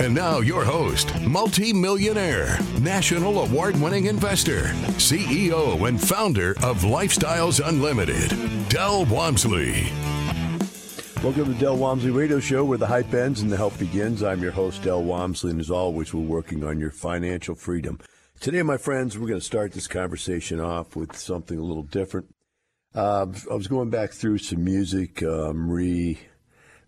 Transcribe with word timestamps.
And 0.00 0.14
now, 0.14 0.38
your 0.38 0.64
host, 0.64 1.12
multi-millionaire, 1.22 2.56
national 2.80 3.40
award-winning 3.40 4.04
investor, 4.04 4.66
CEO 4.96 5.88
and 5.88 6.00
founder 6.00 6.52
of 6.62 6.82
Lifestyles 6.82 7.60
Unlimited, 7.66 8.30
Del 8.68 9.06
Walmsley. 9.06 9.90
Welcome 11.20 11.46
to 11.46 11.52
the 11.52 11.58
Del 11.58 11.76
Walmsley 11.76 12.12
Radio 12.12 12.38
Show, 12.38 12.64
where 12.64 12.78
the 12.78 12.86
hype 12.86 13.12
ends 13.12 13.40
and 13.40 13.50
the 13.50 13.56
help 13.56 13.76
begins. 13.76 14.22
I'm 14.22 14.40
your 14.40 14.52
host, 14.52 14.84
Del 14.84 15.02
Walmsley, 15.02 15.50
and 15.50 15.58
as 15.58 15.68
always, 15.68 16.14
we're 16.14 16.22
working 16.22 16.62
on 16.62 16.78
your 16.78 16.92
financial 16.92 17.56
freedom. 17.56 17.98
Today, 18.38 18.62
my 18.62 18.76
friends, 18.76 19.18
we're 19.18 19.26
going 19.26 19.40
to 19.40 19.44
start 19.44 19.72
this 19.72 19.88
conversation 19.88 20.60
off 20.60 20.94
with 20.94 21.16
something 21.16 21.58
a 21.58 21.64
little 21.64 21.82
different. 21.82 22.32
Uh, 22.94 23.26
I 23.50 23.54
was 23.54 23.66
going 23.66 23.90
back 23.90 24.12
through 24.12 24.38
some 24.38 24.62
music, 24.62 25.24
um, 25.24 25.68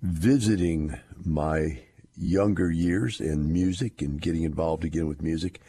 revisiting 0.00 0.96
my 1.24 1.80
younger 2.20 2.70
years 2.70 3.20
in 3.20 3.52
music 3.52 4.02
and 4.02 4.20
getting 4.20 4.42
involved 4.42 4.84
again 4.84 5.08
with 5.08 5.22
music. 5.22 5.60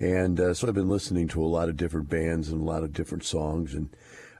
And 0.00 0.40
uh, 0.40 0.52
so 0.52 0.66
I've 0.66 0.74
been 0.74 0.88
listening 0.88 1.28
to 1.28 1.42
a 1.42 1.46
lot 1.46 1.68
of 1.68 1.76
different 1.76 2.08
bands 2.08 2.48
and 2.48 2.60
a 2.60 2.64
lot 2.64 2.82
of 2.82 2.92
different 2.92 3.24
songs. 3.24 3.72
And 3.72 3.94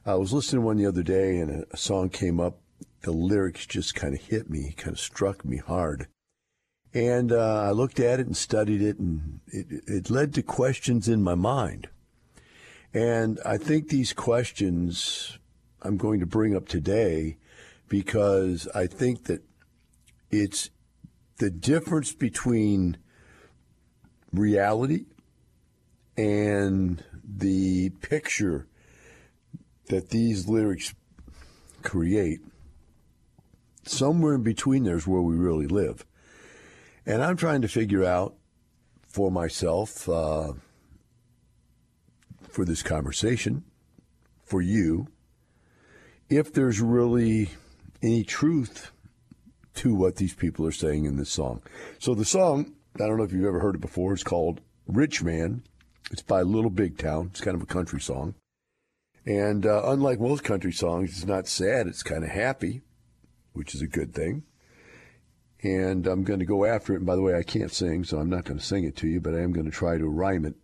I 0.05 0.15
was 0.15 0.33
listening 0.33 0.61
to 0.61 0.65
one 0.65 0.77
the 0.77 0.85
other 0.85 1.03
day, 1.03 1.37
and 1.37 1.49
a, 1.49 1.65
a 1.71 1.77
song 1.77 2.09
came 2.09 2.39
up. 2.39 2.59
The 3.01 3.11
lyrics 3.11 3.65
just 3.65 3.95
kind 3.95 4.13
of 4.13 4.21
hit 4.21 4.49
me, 4.49 4.73
kind 4.75 4.93
of 4.93 4.99
struck 4.99 5.45
me 5.45 5.57
hard. 5.57 6.07
And 6.93 7.31
uh, 7.31 7.63
I 7.63 7.71
looked 7.71 7.99
at 7.99 8.19
it 8.19 8.27
and 8.27 8.35
studied 8.35 8.81
it, 8.81 8.99
and 8.99 9.39
it, 9.47 9.83
it 9.87 10.09
led 10.09 10.33
to 10.33 10.43
questions 10.43 11.07
in 11.07 11.23
my 11.23 11.35
mind. 11.35 11.87
And 12.93 13.39
I 13.45 13.57
think 13.57 13.87
these 13.87 14.13
questions 14.13 15.39
I'm 15.81 15.97
going 15.97 16.19
to 16.19 16.25
bring 16.25 16.55
up 16.55 16.67
today 16.67 17.37
because 17.89 18.67
I 18.75 18.87
think 18.87 19.25
that 19.25 19.41
it's 20.29 20.69
the 21.37 21.49
difference 21.49 22.13
between 22.13 22.97
reality 24.31 25.05
and 26.17 27.03
the 27.23 27.89
picture 28.01 28.67
that 29.87 30.09
these 30.09 30.47
lyrics 30.47 30.93
create, 31.81 32.39
somewhere 33.85 34.35
in 34.35 34.43
between 34.43 34.83
there 34.83 34.95
is 34.95 35.07
where 35.07 35.21
we 35.21 35.35
really 35.35 35.67
live. 35.67 36.05
And 37.05 37.21
I'm 37.21 37.35
trying 37.35 37.61
to 37.63 37.67
figure 37.67 38.05
out 38.05 38.35
for 39.07 39.29
myself, 39.29 40.07
uh, 40.07 40.53
for 42.47 42.65
this 42.65 42.81
conversation, 42.81 43.63
for 44.45 44.61
you, 44.61 45.07
if 46.29 46.53
there's 46.53 46.79
really 46.79 47.49
any 48.01 48.23
truth 48.23 48.92
to 49.75 49.95
what 49.95 50.17
these 50.17 50.33
people 50.33 50.65
are 50.65 50.71
saying 50.71 51.05
in 51.05 51.17
this 51.17 51.31
song. 51.31 51.61
So 51.99 52.13
the 52.13 52.25
song, 52.25 52.73
I 52.95 53.07
don't 53.07 53.17
know 53.17 53.23
if 53.23 53.31
you've 53.31 53.45
ever 53.45 53.59
heard 53.59 53.75
it 53.75 53.81
before, 53.81 54.13
it's 54.13 54.23
called 54.23 54.61
Rich 54.87 55.23
Man. 55.23 55.63
It's 56.11 56.21
by 56.21 56.41
Little 56.41 56.69
Big 56.69 56.97
Town. 56.97 57.27
It's 57.31 57.41
kind 57.41 57.55
of 57.55 57.63
a 57.63 57.67
country 57.67 57.99
song. 57.99 58.35
And 59.25 59.65
uh, 59.65 59.83
unlike 59.85 60.19
most 60.19 60.43
country 60.43 60.73
songs, 60.73 61.11
it's 61.11 61.25
not 61.25 61.47
sad, 61.47 61.87
it's 61.87 62.03
kind 62.03 62.23
of 62.23 62.29
happy, 62.29 62.81
which 63.53 63.73
is 63.73 63.81
a 63.81 63.87
good 63.87 64.13
thing. 64.13 64.43
And 65.63 66.05
I'm 66.05 66.23
going 66.23 66.39
to 66.39 66.45
go 66.45 66.65
after 66.65 66.93
it. 66.93 66.97
And 66.97 67.05
by 67.05 67.15
the 67.15 67.21
way, 67.21 67.35
I 67.35 67.43
can't 67.43 67.71
sing, 67.71 68.03
so 68.03 68.19
I'm 68.19 68.29
not 68.29 68.43
going 68.43 68.59
to 68.59 68.65
sing 68.65 68.83
it 68.83 68.97
to 68.97 69.07
you, 69.07 69.21
but 69.21 69.33
I 69.33 69.39
am 69.39 69.53
going 69.53 69.65
to 69.65 69.71
try 69.71 69.97
to 69.97 70.05
rhyme 70.05 70.45
it, 70.45 70.55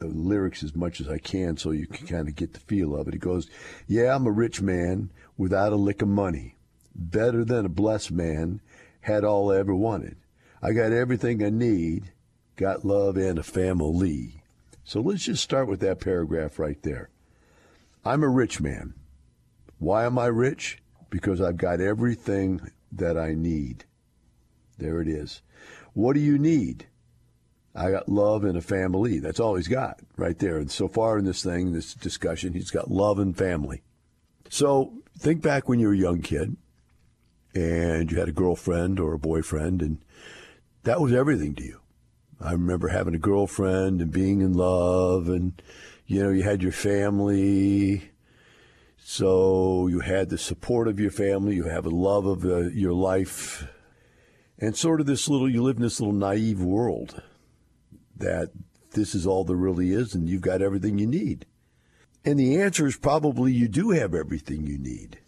the 0.00 0.08
lyrics 0.08 0.64
as 0.64 0.74
much 0.74 1.00
as 1.00 1.08
I 1.08 1.18
can 1.18 1.56
so 1.56 1.70
you 1.70 1.86
can 1.86 2.06
kind 2.06 2.28
of 2.28 2.34
get 2.34 2.52
the 2.52 2.60
feel 2.60 2.96
of 2.96 3.06
it. 3.06 3.14
It 3.14 3.20
goes, 3.20 3.48
Yeah, 3.86 4.14
I'm 4.16 4.26
a 4.26 4.32
rich 4.32 4.60
man 4.60 5.12
without 5.36 5.72
a 5.72 5.76
lick 5.76 6.02
of 6.02 6.08
money 6.08 6.56
better 6.94 7.44
than 7.44 7.66
a 7.66 7.70
blessed 7.70 8.12
man, 8.12 8.60
had 9.02 9.24
all 9.24 9.50
I 9.50 9.58
ever 9.58 9.74
wanted. 9.74 10.16
I 10.62 10.72
got 10.72 10.92
everything 10.92 11.42
I 11.42 11.50
need, 11.50 12.12
got 12.56 12.84
love 12.84 13.16
and 13.16 13.38
a 13.38 13.42
family. 13.42 14.42
So 14.84 15.00
let's 15.00 15.24
just 15.24 15.42
start 15.42 15.68
with 15.68 15.80
that 15.80 16.00
paragraph 16.00 16.58
right 16.58 16.80
there. 16.82 17.10
I'm 18.04 18.22
a 18.22 18.28
rich 18.28 18.60
man. 18.60 18.94
Why 19.78 20.04
am 20.04 20.18
I 20.18 20.26
rich? 20.26 20.82
Because 21.08 21.40
I've 21.40 21.56
got 21.56 21.80
everything 21.80 22.70
that 22.92 23.16
I 23.16 23.34
need. 23.34 23.84
There 24.78 25.00
it 25.00 25.08
is. 25.08 25.42
What 25.92 26.14
do 26.14 26.20
you 26.20 26.38
need? 26.38 26.86
I 27.74 27.90
got 27.90 28.08
love 28.08 28.44
and 28.44 28.58
a 28.58 28.62
family. 28.62 29.20
That's 29.20 29.40
all 29.40 29.54
he's 29.54 29.68
got 29.68 30.00
right 30.16 30.38
there. 30.38 30.58
And 30.58 30.70
so 30.70 30.88
far 30.88 31.18
in 31.18 31.24
this 31.24 31.42
thing, 31.42 31.72
this 31.72 31.94
discussion, 31.94 32.52
he's 32.52 32.70
got 32.70 32.90
love 32.90 33.18
and 33.18 33.36
family. 33.36 33.82
So 34.48 34.92
think 35.18 35.42
back 35.42 35.68
when 35.68 35.78
you 35.78 35.88
were 35.88 35.94
a 35.94 35.98
young 35.98 36.20
kid 36.20 36.56
and 37.54 38.10
you 38.10 38.18
had 38.18 38.28
a 38.28 38.32
girlfriend 38.32 39.00
or 39.00 39.12
a 39.12 39.18
boyfriend, 39.18 39.82
and 39.82 39.98
that 40.84 41.00
was 41.00 41.12
everything 41.12 41.54
to 41.56 41.64
you. 41.64 41.80
I 42.40 42.52
remember 42.52 42.88
having 42.88 43.14
a 43.14 43.18
girlfriend 43.18 44.00
and 44.00 44.10
being 44.10 44.40
in 44.40 44.54
love, 44.54 45.28
and 45.28 45.60
you 46.06 46.22
know, 46.22 46.30
you 46.30 46.42
had 46.42 46.62
your 46.62 46.72
family. 46.72 48.10
So 48.98 49.86
you 49.88 50.00
had 50.00 50.28
the 50.28 50.38
support 50.38 50.86
of 50.86 51.00
your 51.00 51.10
family, 51.10 51.56
you 51.56 51.64
have 51.64 51.86
a 51.86 51.90
love 51.90 52.26
of 52.26 52.44
uh, 52.44 52.68
your 52.68 52.92
life, 52.92 53.66
and 54.58 54.76
sort 54.76 55.00
of 55.00 55.06
this 55.06 55.28
little, 55.28 55.50
you 55.50 55.62
live 55.62 55.76
in 55.76 55.82
this 55.82 56.00
little 56.00 56.14
naive 56.14 56.62
world 56.62 57.22
that 58.16 58.50
this 58.92 59.14
is 59.14 59.26
all 59.26 59.44
there 59.44 59.56
really 59.56 59.92
is, 59.92 60.14
and 60.14 60.28
you've 60.28 60.42
got 60.42 60.62
everything 60.62 60.98
you 60.98 61.06
need. 61.06 61.46
And 62.24 62.38
the 62.38 62.60
answer 62.60 62.86
is 62.86 62.96
probably 62.96 63.52
you 63.52 63.68
do 63.68 63.90
have 63.90 64.14
everything 64.14 64.66
you 64.66 64.78
need. 64.78 65.19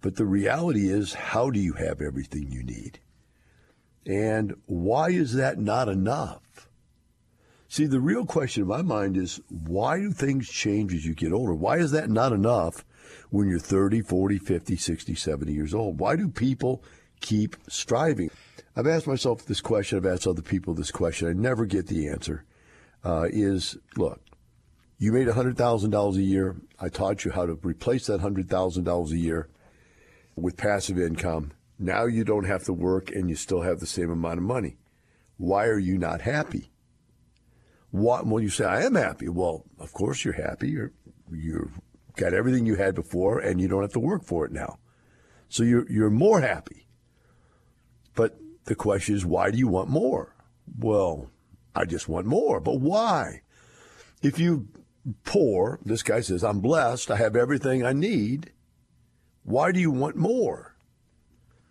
But 0.00 0.16
the 0.16 0.26
reality 0.26 0.88
is, 0.88 1.14
how 1.14 1.50
do 1.50 1.58
you 1.58 1.74
have 1.74 2.00
everything 2.00 2.50
you 2.50 2.62
need? 2.62 3.00
And 4.06 4.54
why 4.66 5.10
is 5.10 5.34
that 5.34 5.58
not 5.58 5.88
enough? 5.88 6.68
See, 7.68 7.84
the 7.84 8.00
real 8.00 8.24
question 8.24 8.62
in 8.62 8.68
my 8.68 8.80
mind 8.80 9.16
is 9.16 9.40
why 9.48 9.98
do 9.98 10.10
things 10.10 10.48
change 10.48 10.94
as 10.94 11.04
you 11.04 11.14
get 11.14 11.32
older? 11.32 11.54
Why 11.54 11.76
is 11.76 11.90
that 11.90 12.08
not 12.08 12.32
enough 12.32 12.84
when 13.28 13.48
you're 13.48 13.58
30, 13.58 14.00
40, 14.00 14.38
50, 14.38 14.76
60, 14.76 15.14
70 15.14 15.52
years 15.52 15.74
old? 15.74 15.98
Why 15.98 16.16
do 16.16 16.28
people 16.28 16.82
keep 17.20 17.56
striving? 17.68 18.30
I've 18.74 18.86
asked 18.86 19.06
myself 19.06 19.44
this 19.44 19.60
question, 19.60 19.98
I've 19.98 20.06
asked 20.06 20.26
other 20.26 20.40
people 20.40 20.72
this 20.72 20.90
question, 20.90 21.28
I 21.28 21.32
never 21.32 21.66
get 21.66 21.88
the 21.88 22.08
answer. 22.08 22.44
Uh, 23.04 23.26
is 23.30 23.76
look, 23.96 24.20
you 24.98 25.12
made 25.12 25.28
$100,000 25.28 26.16
a 26.16 26.22
year. 26.22 26.56
I 26.80 26.88
taught 26.88 27.24
you 27.24 27.32
how 27.32 27.46
to 27.46 27.58
replace 27.62 28.06
that 28.06 28.20
$100,000 28.20 29.10
a 29.10 29.16
year 29.16 29.48
with 30.40 30.56
passive 30.56 30.98
income. 30.98 31.52
Now 31.78 32.06
you 32.06 32.24
don't 32.24 32.46
have 32.46 32.64
to 32.64 32.72
work 32.72 33.10
and 33.10 33.28
you 33.28 33.36
still 33.36 33.62
have 33.62 33.80
the 33.80 33.86
same 33.86 34.10
amount 34.10 34.38
of 34.38 34.44
money. 34.44 34.78
Why 35.36 35.66
are 35.66 35.78
you 35.78 35.98
not 35.98 36.20
happy? 36.22 36.72
What, 37.90 38.26
well, 38.26 38.42
you 38.42 38.50
say, 38.50 38.64
I 38.64 38.82
am 38.82 38.96
happy. 38.96 39.28
Well, 39.28 39.64
of 39.78 39.92
course 39.92 40.24
you're 40.24 40.34
happy. 40.34 40.70
You're, 40.70 40.92
you've 41.30 41.80
got 42.16 42.34
everything 42.34 42.66
you 42.66 42.74
had 42.74 42.94
before 42.94 43.38
and 43.38 43.60
you 43.60 43.68
don't 43.68 43.82
have 43.82 43.92
to 43.92 44.00
work 44.00 44.24
for 44.24 44.44
it 44.44 44.52
now. 44.52 44.78
So 45.48 45.62
you're, 45.62 45.90
you're 45.90 46.10
more 46.10 46.40
happy. 46.40 46.86
But 48.14 48.36
the 48.64 48.74
question 48.74 49.14
is, 49.14 49.24
why 49.24 49.50
do 49.50 49.58
you 49.58 49.68
want 49.68 49.88
more? 49.88 50.34
Well, 50.78 51.30
I 51.74 51.84
just 51.84 52.08
want 52.08 52.26
more. 52.26 52.60
But 52.60 52.80
why? 52.80 53.42
If 54.22 54.38
you 54.38 54.68
poor, 55.24 55.78
this 55.84 56.02
guy 56.02 56.20
says, 56.20 56.42
I'm 56.44 56.60
blessed, 56.60 57.10
I 57.10 57.16
have 57.16 57.36
everything 57.36 57.84
I 57.84 57.92
need. 57.92 58.52
Why 59.48 59.72
do 59.72 59.80
you 59.80 59.90
want 59.90 60.14
more? 60.16 60.76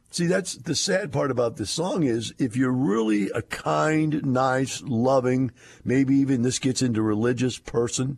See, 0.09 0.25
that's 0.25 0.55
the 0.55 0.73
sad 0.73 1.11
part 1.11 1.29
about 1.29 1.57
this 1.57 1.69
song 1.69 2.05
is 2.05 2.33
if 2.39 2.57
you're 2.57 2.71
really 2.71 3.29
a 3.29 3.43
kind, 3.43 4.25
nice, 4.25 4.81
loving, 4.81 5.51
maybe 5.85 6.15
even 6.15 6.41
this 6.41 6.57
gets 6.57 6.81
into 6.81 7.03
religious 7.03 7.59
person, 7.59 8.17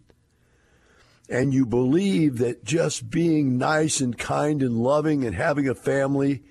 and 1.30 1.54
you 1.54 1.66
believe 1.66 2.38
that 2.38 2.64
just 2.64 3.10
being 3.10 3.58
nice 3.58 4.00
and 4.00 4.18
kind 4.18 4.64
and 4.64 4.78
loving 4.78 5.26
and 5.26 5.36
having 5.36 5.68
a 5.68 5.76
family 5.76 6.42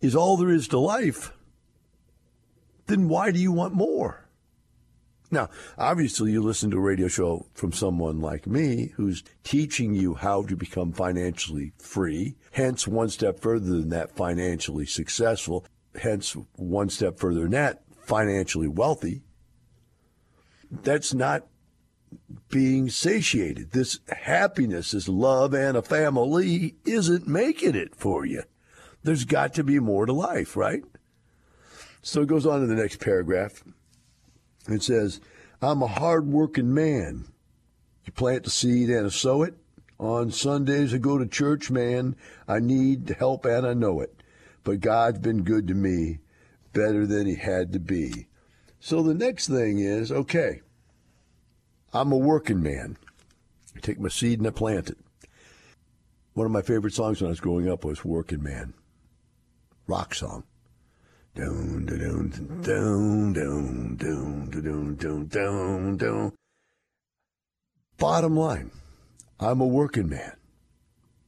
is 0.00 0.16
all 0.16 0.38
there 0.38 0.48
is 0.48 0.66
to 0.68 0.78
life, 0.78 1.32
then 2.86 3.08
why 3.08 3.30
do 3.32 3.38
you 3.38 3.52
want 3.52 3.74
more? 3.74 4.27
Now, 5.30 5.50
obviously, 5.76 6.32
you 6.32 6.42
listen 6.42 6.70
to 6.70 6.78
a 6.78 6.80
radio 6.80 7.08
show 7.08 7.46
from 7.52 7.72
someone 7.72 8.20
like 8.20 8.46
me 8.46 8.92
who's 8.96 9.22
teaching 9.44 9.94
you 9.94 10.14
how 10.14 10.42
to 10.44 10.56
become 10.56 10.92
financially 10.92 11.72
free, 11.78 12.36
hence, 12.52 12.88
one 12.88 13.10
step 13.10 13.38
further 13.40 13.66
than 13.66 13.90
that, 13.90 14.16
financially 14.16 14.86
successful, 14.86 15.66
hence, 16.00 16.34
one 16.54 16.88
step 16.88 17.18
further 17.18 17.42
than 17.42 17.50
that, 17.50 17.82
financially 18.06 18.68
wealthy. 18.68 19.22
That's 20.70 21.12
not 21.12 21.46
being 22.48 22.88
satiated. 22.88 23.72
This 23.72 24.00
happiness, 24.08 24.92
this 24.92 25.08
love 25.08 25.52
and 25.52 25.76
a 25.76 25.82
family 25.82 26.76
isn't 26.86 27.28
making 27.28 27.74
it 27.74 27.94
for 27.94 28.24
you. 28.24 28.44
There's 29.02 29.24
got 29.24 29.52
to 29.54 29.64
be 29.64 29.78
more 29.78 30.06
to 30.06 30.12
life, 30.12 30.56
right? 30.56 30.82
So 32.00 32.22
it 32.22 32.28
goes 32.28 32.46
on 32.46 32.60
to 32.60 32.66
the 32.66 32.74
next 32.74 33.00
paragraph. 33.00 33.62
It 34.68 34.82
says, 34.82 35.20
I'm 35.60 35.82
a 35.82 35.86
hard-working 35.86 36.72
man. 36.72 37.26
You 38.04 38.12
plant 38.12 38.44
the 38.44 38.50
seed 38.50 38.90
and 38.90 39.06
I 39.06 39.10
sow 39.10 39.42
it. 39.42 39.54
On 39.98 40.30
Sundays 40.30 40.94
I 40.94 40.98
go 40.98 41.18
to 41.18 41.26
church, 41.26 41.70
man. 41.70 42.14
I 42.46 42.60
need 42.60 43.16
help 43.18 43.44
and 43.44 43.66
I 43.66 43.74
know 43.74 44.00
it. 44.00 44.22
But 44.62 44.80
God's 44.80 45.18
been 45.18 45.42
good 45.42 45.66
to 45.68 45.74
me, 45.74 46.18
better 46.72 47.06
than 47.06 47.26
he 47.26 47.34
had 47.34 47.72
to 47.72 47.80
be. 47.80 48.28
So 48.80 49.02
the 49.02 49.14
next 49.14 49.48
thing 49.48 49.78
is, 49.78 50.12
okay, 50.12 50.60
I'm 51.92 52.12
a 52.12 52.16
working 52.16 52.62
man. 52.62 52.96
I 53.74 53.80
take 53.80 53.98
my 53.98 54.08
seed 54.08 54.38
and 54.38 54.46
I 54.46 54.50
plant 54.50 54.90
it. 54.90 54.98
One 56.34 56.46
of 56.46 56.52
my 56.52 56.62
favorite 56.62 56.94
songs 56.94 57.20
when 57.20 57.28
I 57.28 57.30
was 57.30 57.40
growing 57.40 57.68
up 57.68 57.84
was 57.84 58.04
Working 58.04 58.42
Man. 58.42 58.74
Rock 59.88 60.14
song. 60.14 60.44
Down, 61.34 61.86
down, 61.86 62.30
down, 62.62 63.32
down, 63.32 63.96
down, 63.96 64.48
down, 64.50 64.94
down, 64.96 65.26
down, 65.26 65.96
down. 65.96 66.32
Bottom 67.96 68.36
line, 68.36 68.70
I'm 69.38 69.60
a 69.60 69.66
working 69.66 70.08
man. 70.08 70.32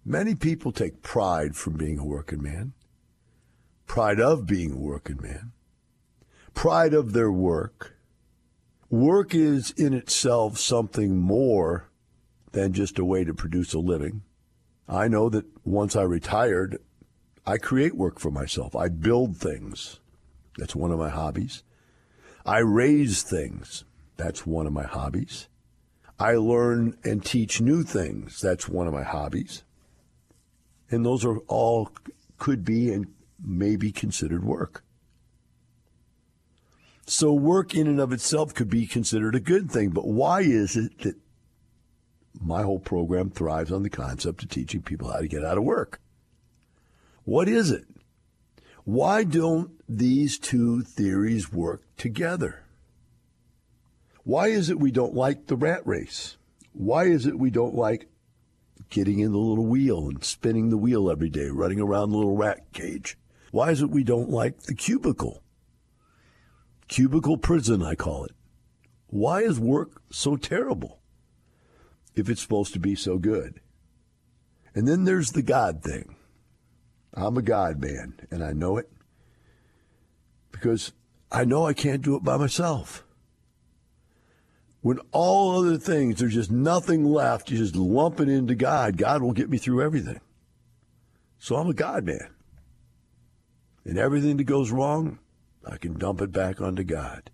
Many 0.05 0.35
people 0.35 0.73
take 0.73 1.03
pride 1.03 1.55
from 1.55 1.75
being 1.75 1.99
a 1.99 2.05
working 2.05 2.43
man, 2.43 2.73
pride 3.87 4.19
of 4.21 4.47
being 4.47 4.73
a 4.73 4.79
working 4.79 5.21
man, 5.21 5.53
pride 6.55 6.95
of 6.95 7.13
their 7.13 7.31
work. 7.31 7.97
Work 8.89 9.35
is 9.35 9.71
in 9.73 9.95
itself 9.95 10.59
something 10.59 11.17
more 11.17 11.91
than 12.53 12.73
just 12.73 12.99
a 12.99 13.05
way 13.05 13.23
to 13.25 13.35
produce 13.35 13.75
a 13.75 13.79
living. 13.79 14.23
I 14.89 15.07
know 15.07 15.29
that 15.29 15.45
once 15.65 15.95
I 15.95 16.03
retired, 16.03 16.79
I 17.47 17.59
create 17.59 17.97
work 17.97 18.19
for 18.19 18.31
myself. 18.31 18.77
I 18.77 18.89
build 18.89 19.37
things. 19.37 20.01
That's 20.57 20.77
one 20.77 20.91
of 20.91 20.99
my 20.99 21.09
hobbies. 21.09 21.63
I 22.45 22.59
raise 22.59 23.23
things. 23.23 23.85
That's 24.17 24.47
one 24.47 24.67
of 24.67 24.73
my 24.73 24.85
hobbies. 24.85 25.49
I 26.19 26.35
learn 26.35 26.99
and 27.03 27.25
teach 27.25 27.61
new 27.61 27.83
things. 27.83 28.41
That's 28.41 28.69
one 28.69 28.87
of 28.87 28.93
my 28.93 29.03
hobbies. 29.03 29.63
And 30.91 31.05
those 31.05 31.25
are 31.25 31.39
all 31.49 31.91
could 32.39 32.65
be 32.65 32.93
and 32.93 33.07
may 33.43 33.77
be 33.77 33.91
considered 33.91 34.45
work. 34.45 34.85
So 37.07 37.33
work 37.33 37.75
in 37.75 37.87
and 37.87 38.01
of 38.01 38.13
itself 38.13 38.55
could 38.55 38.71
be 38.71 38.87
considered 38.87 39.35
a 39.35 39.41
good 39.41 39.71
thing, 39.71 39.91
but 39.91 40.07
why 40.07 40.43
is 40.43 40.77
it 40.77 40.99
that 41.01 41.17
my 42.41 42.63
whole 42.63 42.79
program 42.79 43.31
thrives 43.31 43.73
on 43.73 43.83
the 43.83 43.91
concept 43.91 44.43
of 44.43 44.49
teaching 44.49 44.83
people 44.83 45.11
how 45.11 45.21
to 45.21 45.27
get 45.27 45.45
out 45.45 45.59
of 45.59 45.65
work? 45.65 46.01
What 47.31 47.49
is 47.49 47.71
it? 47.71 47.85
Why 48.83 49.23
don't 49.23 49.71
these 49.89 50.37
two 50.37 50.83
theories 50.83 51.53
work 51.53 51.85
together? 51.97 52.65
Why 54.25 54.49
is 54.49 54.69
it 54.69 54.81
we 54.81 54.91
don't 54.91 55.15
like 55.15 55.47
the 55.47 55.55
rat 55.55 55.87
race? 55.87 56.39
Why 56.73 57.05
is 57.05 57.27
it 57.27 57.39
we 57.39 57.51
don't 57.51 57.77
like 57.77 58.09
getting 58.89 59.21
in 59.21 59.31
the 59.31 59.39
little 59.39 59.67
wheel 59.67 60.09
and 60.09 60.25
spinning 60.25 60.71
the 60.71 60.77
wheel 60.77 61.09
every 61.09 61.31
day, 61.31 61.51
running 61.51 61.79
around 61.79 62.11
the 62.11 62.17
little 62.17 62.37
rat 62.37 62.73
cage? 62.73 63.17
Why 63.53 63.71
is 63.71 63.81
it 63.81 63.91
we 63.91 64.03
don't 64.03 64.31
like 64.31 64.63
the 64.63 64.75
cubicle? 64.75 65.45
Cubicle 66.89 67.39
prison, 67.39 67.81
I 67.81 67.95
call 67.95 68.25
it. 68.25 68.35
Why 69.07 69.43
is 69.43 69.61
work 69.61 70.03
so 70.11 70.35
terrible 70.35 70.99
if 72.17 72.29
it's 72.29 72.43
supposed 72.43 72.73
to 72.73 72.81
be 72.81 72.97
so 72.97 73.19
good? 73.19 73.61
And 74.75 74.89
then 74.89 75.05
there's 75.05 75.31
the 75.31 75.43
God 75.43 75.85
thing. 75.85 76.17
I'm 77.15 77.37
a 77.37 77.43
God 77.43 77.81
man, 77.81 78.15
and 78.31 78.43
I 78.45 78.53
know 78.53 78.77
it 78.77 78.91
because 80.53 80.93
I 81.33 81.45
know 81.45 81.67
I 81.67 81.73
can't 81.73 82.03
do 82.03 82.17
it 82.17 82.25
by 82.25 82.37
myself. 82.37 83.05
When 84.83 84.99
all 85.13 85.59
other 85.59 85.77
things, 85.77 86.19
there's 86.19 86.35
just 86.35 86.51
nothing 86.51 87.05
left, 87.05 87.51
you 87.51 87.59
just 87.59 87.77
lump 87.77 88.21
it 88.21 88.29
into 88.29 88.55
God. 88.55 88.97
God 88.97 89.23
will 89.23 89.33
get 89.33 89.51
me 89.51 89.59
through 89.59 89.83
everything. 89.83 90.21
So 91.39 91.57
I'm 91.57 91.69
a 91.69 91.75
God 91.75 92.05
man. 92.05 92.29
And 93.85 93.99
everything 93.99 94.37
that 94.37 94.45
goes 94.45 94.71
wrong, 94.71 95.19
I 95.65 95.77
can 95.77 95.99
dump 95.99 96.21
it 96.21 96.33
back 96.33 96.61
onto 96.61 96.85
God. 96.85 97.31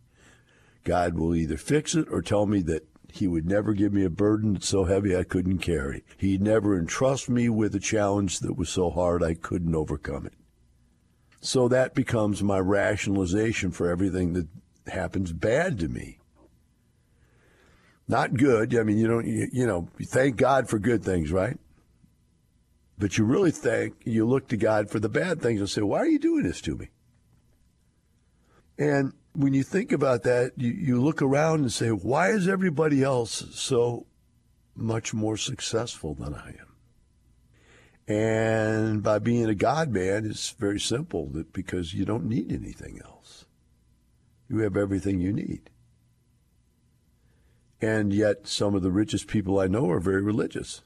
God 0.84 1.14
will 1.14 1.34
either 1.34 1.56
fix 1.56 1.94
it 1.94 2.06
or 2.10 2.22
tell 2.22 2.46
me 2.46 2.62
that 2.62 2.86
He 3.16 3.26
would 3.26 3.46
never 3.46 3.72
give 3.72 3.92
me 3.92 4.04
a 4.04 4.10
burden 4.10 4.54
that's 4.54 4.68
so 4.68 4.84
heavy 4.84 5.16
I 5.16 5.24
couldn't 5.24 5.58
carry. 5.58 6.04
He'd 6.18 6.42
never 6.42 6.78
entrust 6.78 7.28
me 7.28 7.48
with 7.48 7.74
a 7.74 7.80
challenge 7.80 8.40
that 8.40 8.56
was 8.56 8.68
so 8.68 8.90
hard 8.90 9.22
I 9.22 9.34
couldn't 9.34 9.74
overcome 9.74 10.26
it. 10.26 10.34
So 11.40 11.68
that 11.68 11.94
becomes 11.94 12.42
my 12.42 12.58
rationalization 12.58 13.70
for 13.70 13.88
everything 13.88 14.32
that 14.34 14.48
happens 14.86 15.32
bad 15.32 15.78
to 15.80 15.88
me. 15.88 16.18
Not 18.08 18.34
good. 18.34 18.76
I 18.76 18.82
mean, 18.82 18.98
you 18.98 19.08
don't, 19.08 19.26
you, 19.26 19.48
you 19.52 19.66
know, 19.66 19.88
thank 20.04 20.36
God 20.36 20.68
for 20.68 20.78
good 20.78 21.04
things, 21.04 21.32
right? 21.32 21.58
But 22.98 23.18
you 23.18 23.24
really 23.24 23.50
thank, 23.50 23.94
you 24.04 24.26
look 24.26 24.48
to 24.48 24.56
God 24.56 24.90
for 24.90 25.00
the 25.00 25.08
bad 25.08 25.40
things 25.40 25.60
and 25.60 25.68
say, 25.68 25.82
why 25.82 25.98
are 25.98 26.06
you 26.06 26.18
doing 26.18 26.44
this 26.44 26.60
to 26.62 26.76
me? 26.76 26.88
And 28.78 29.12
when 29.36 29.52
you 29.52 29.62
think 29.62 29.92
about 29.92 30.22
that, 30.22 30.52
you, 30.56 30.70
you 30.70 31.02
look 31.02 31.20
around 31.20 31.60
and 31.60 31.72
say, 31.72 31.88
why 31.90 32.30
is 32.30 32.48
everybody 32.48 33.02
else 33.02 33.44
so 33.52 34.06
much 34.74 35.12
more 35.12 35.36
successful 35.36 36.14
than 36.14 36.34
I 36.34 36.48
am? 36.48 36.66
And 38.08 39.02
by 39.02 39.18
being 39.18 39.46
a 39.46 39.54
God 39.54 39.90
man, 39.90 40.24
it's 40.24 40.50
very 40.50 40.80
simple 40.80 41.26
that 41.30 41.52
because 41.52 41.92
you 41.92 42.04
don't 42.04 42.24
need 42.24 42.50
anything 42.50 43.00
else. 43.04 43.44
You 44.48 44.58
have 44.58 44.76
everything 44.76 45.20
you 45.20 45.32
need. 45.32 45.70
And 47.80 48.12
yet, 48.12 48.46
some 48.46 48.74
of 48.74 48.82
the 48.82 48.92
richest 48.92 49.26
people 49.26 49.58
I 49.58 49.66
know 49.66 49.90
are 49.90 50.00
very 50.00 50.22
religious. 50.22 50.82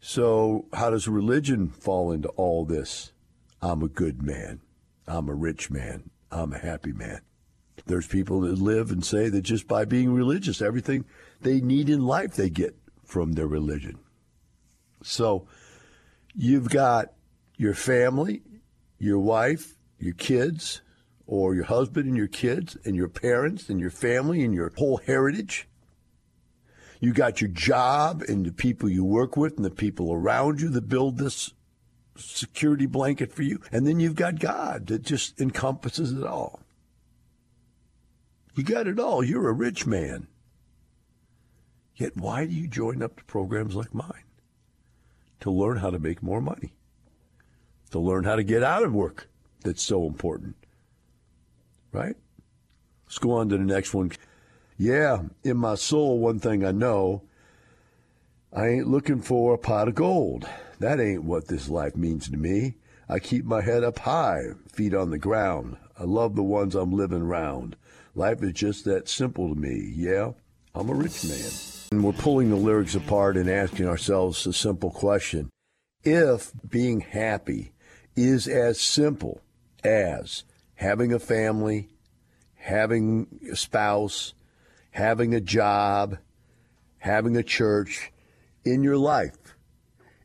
So, 0.00 0.66
how 0.72 0.90
does 0.90 1.06
religion 1.06 1.68
fall 1.68 2.10
into 2.10 2.28
all 2.30 2.64
this? 2.64 3.12
I'm 3.60 3.82
a 3.82 3.88
good 3.88 4.22
man. 4.22 4.60
I'm 5.06 5.28
a 5.28 5.34
rich 5.34 5.70
man. 5.70 6.10
I'm 6.32 6.52
a 6.52 6.58
happy 6.58 6.92
man. 6.92 7.20
There's 7.86 8.06
people 8.06 8.40
that 8.42 8.58
live 8.58 8.90
and 8.90 9.04
say 9.04 9.28
that 9.28 9.42
just 9.42 9.68
by 9.68 9.84
being 9.84 10.12
religious, 10.12 10.62
everything 10.62 11.04
they 11.40 11.60
need 11.60 11.88
in 11.88 12.06
life 12.06 12.34
they 12.34 12.48
get 12.48 12.74
from 13.04 13.32
their 13.32 13.46
religion. 13.46 13.98
So, 15.02 15.46
you've 16.34 16.70
got 16.70 17.12
your 17.56 17.74
family, 17.74 18.42
your 18.98 19.18
wife, 19.18 19.74
your 19.98 20.14
kids, 20.14 20.80
or 21.26 21.54
your 21.54 21.64
husband 21.64 22.06
and 22.06 22.16
your 22.16 22.28
kids 22.28 22.76
and 22.84 22.96
your 22.96 23.08
parents 23.08 23.68
and 23.68 23.80
your 23.80 23.90
family 23.90 24.42
and 24.42 24.54
your 24.54 24.72
whole 24.76 24.98
heritage. 24.98 25.68
You 27.00 27.12
got 27.12 27.40
your 27.40 27.50
job 27.50 28.22
and 28.22 28.46
the 28.46 28.52
people 28.52 28.88
you 28.88 29.04
work 29.04 29.36
with 29.36 29.56
and 29.56 29.64
the 29.64 29.70
people 29.70 30.12
around 30.12 30.60
you 30.60 30.68
that 30.70 30.88
build 30.88 31.18
this 31.18 31.52
security 32.16 32.86
blanket 32.86 33.32
for 33.32 33.42
you. 33.42 33.60
And 33.70 33.86
then 33.86 34.00
you've 34.00 34.14
got 34.14 34.38
God 34.38 34.86
that 34.88 35.02
just 35.02 35.40
encompasses 35.40 36.12
it 36.12 36.24
all. 36.24 36.60
You 38.54 38.64
got 38.64 38.86
it 38.86 38.98
all. 38.98 39.24
You're 39.24 39.48
a 39.48 39.54
rich 39.54 39.86
man. 39.86 40.26
Yet 41.96 42.16
why 42.16 42.46
do 42.46 42.52
you 42.52 42.66
join 42.66 43.02
up 43.02 43.16
to 43.16 43.24
programs 43.24 43.74
like 43.74 43.94
mine? 43.94 44.24
To 45.40 45.50
learn 45.50 45.78
how 45.78 45.90
to 45.90 45.98
make 45.98 46.22
more 46.22 46.40
money. 46.40 46.74
To 47.90 47.98
learn 47.98 48.24
how 48.24 48.36
to 48.36 48.42
get 48.42 48.62
out 48.62 48.82
of 48.82 48.94
work 48.94 49.28
that's 49.62 49.82
so 49.82 50.06
important 50.06 50.56
right? 51.92 52.16
Let's 53.06 53.18
go 53.18 53.32
on 53.32 53.50
to 53.50 53.58
the 53.58 53.64
next 53.64 53.94
one. 53.94 54.12
Yeah, 54.76 55.22
in 55.44 55.58
my 55.58 55.76
soul, 55.76 56.18
one 56.18 56.40
thing 56.40 56.64
I 56.64 56.72
know 56.72 57.22
I 58.52 58.68
ain't 58.68 58.88
looking 58.88 59.20
for 59.20 59.54
a 59.54 59.58
pot 59.58 59.88
of 59.88 59.94
gold. 59.94 60.48
That 60.82 60.98
ain't 60.98 61.22
what 61.22 61.46
this 61.46 61.68
life 61.68 61.94
means 61.94 62.28
to 62.28 62.36
me. 62.36 62.74
I 63.08 63.20
keep 63.20 63.44
my 63.44 63.60
head 63.60 63.84
up 63.84 64.00
high, 64.00 64.46
feet 64.72 64.94
on 64.94 65.10
the 65.10 65.18
ground. 65.18 65.76
I 65.96 66.02
love 66.02 66.34
the 66.34 66.42
ones 66.42 66.74
I'm 66.74 66.90
living 66.90 67.22
round. 67.22 67.76
Life 68.16 68.42
is 68.42 68.52
just 68.54 68.84
that 68.86 69.08
simple 69.08 69.48
to 69.48 69.54
me. 69.54 69.92
Yeah, 69.94 70.32
I'm 70.74 70.90
a 70.90 70.94
rich 70.94 71.24
man. 71.24 71.50
And 71.92 72.02
we're 72.02 72.20
pulling 72.20 72.50
the 72.50 72.56
lyrics 72.56 72.96
apart 72.96 73.36
and 73.36 73.48
asking 73.48 73.86
ourselves 73.86 74.44
a 74.44 74.52
simple 74.52 74.90
question. 74.90 75.50
If 76.02 76.50
being 76.68 76.98
happy 76.98 77.70
is 78.16 78.48
as 78.48 78.80
simple 78.80 79.40
as 79.84 80.42
having 80.74 81.12
a 81.12 81.20
family, 81.20 81.90
having 82.56 83.28
a 83.52 83.54
spouse, 83.54 84.34
having 84.90 85.32
a 85.32 85.40
job, 85.40 86.18
having 86.98 87.36
a 87.36 87.44
church 87.44 88.10
in 88.64 88.82
your 88.82 88.98
life, 88.98 89.41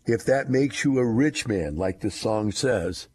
if 0.07 0.23
that 0.23 0.49
makes 0.49 0.85
you 0.85 0.97
a 0.97 1.05
rich 1.05 1.47
man, 1.47 1.75
like 1.75 1.99
the 1.99 2.09
song 2.09 2.51
says, 2.53 3.09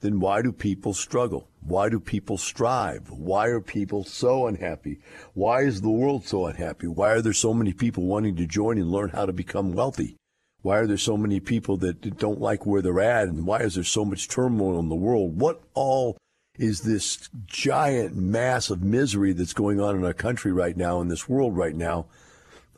then 0.00 0.20
why 0.20 0.40
do 0.40 0.52
people 0.52 0.94
struggle? 0.94 1.48
Why 1.60 1.90
do 1.90 2.00
people 2.00 2.38
strive? 2.38 3.10
Why 3.10 3.48
are 3.48 3.60
people 3.60 4.04
so 4.04 4.46
unhappy? 4.46 5.00
Why 5.34 5.60
is 5.60 5.82
the 5.82 5.90
world 5.90 6.26
so 6.26 6.46
unhappy? 6.46 6.86
Why 6.86 7.10
are 7.10 7.20
there 7.20 7.34
so 7.34 7.52
many 7.52 7.74
people 7.74 8.06
wanting 8.06 8.36
to 8.36 8.46
join 8.46 8.78
and 8.78 8.90
learn 8.90 9.10
how 9.10 9.26
to 9.26 9.34
become 9.34 9.74
wealthy? 9.74 10.16
Why 10.62 10.78
are 10.78 10.86
there 10.86 10.96
so 10.96 11.18
many 11.18 11.40
people 11.40 11.76
that 11.78 12.16
don't 12.18 12.40
like 12.40 12.64
where 12.64 12.80
they're 12.80 13.00
at? 13.00 13.28
And 13.28 13.46
why 13.46 13.58
is 13.58 13.74
there 13.74 13.84
so 13.84 14.06
much 14.06 14.28
turmoil 14.28 14.80
in 14.80 14.88
the 14.88 14.94
world? 14.94 15.38
What 15.38 15.62
all 15.74 16.16
is 16.54 16.80
this 16.80 17.28
giant 17.46 18.16
mass 18.16 18.70
of 18.70 18.82
misery 18.82 19.34
that's 19.34 19.52
going 19.52 19.78
on 19.78 19.94
in 19.94 20.04
our 20.04 20.14
country 20.14 20.52
right 20.52 20.76
now, 20.76 21.02
in 21.02 21.08
this 21.08 21.28
world 21.28 21.54
right 21.54 21.76
now, 21.76 22.06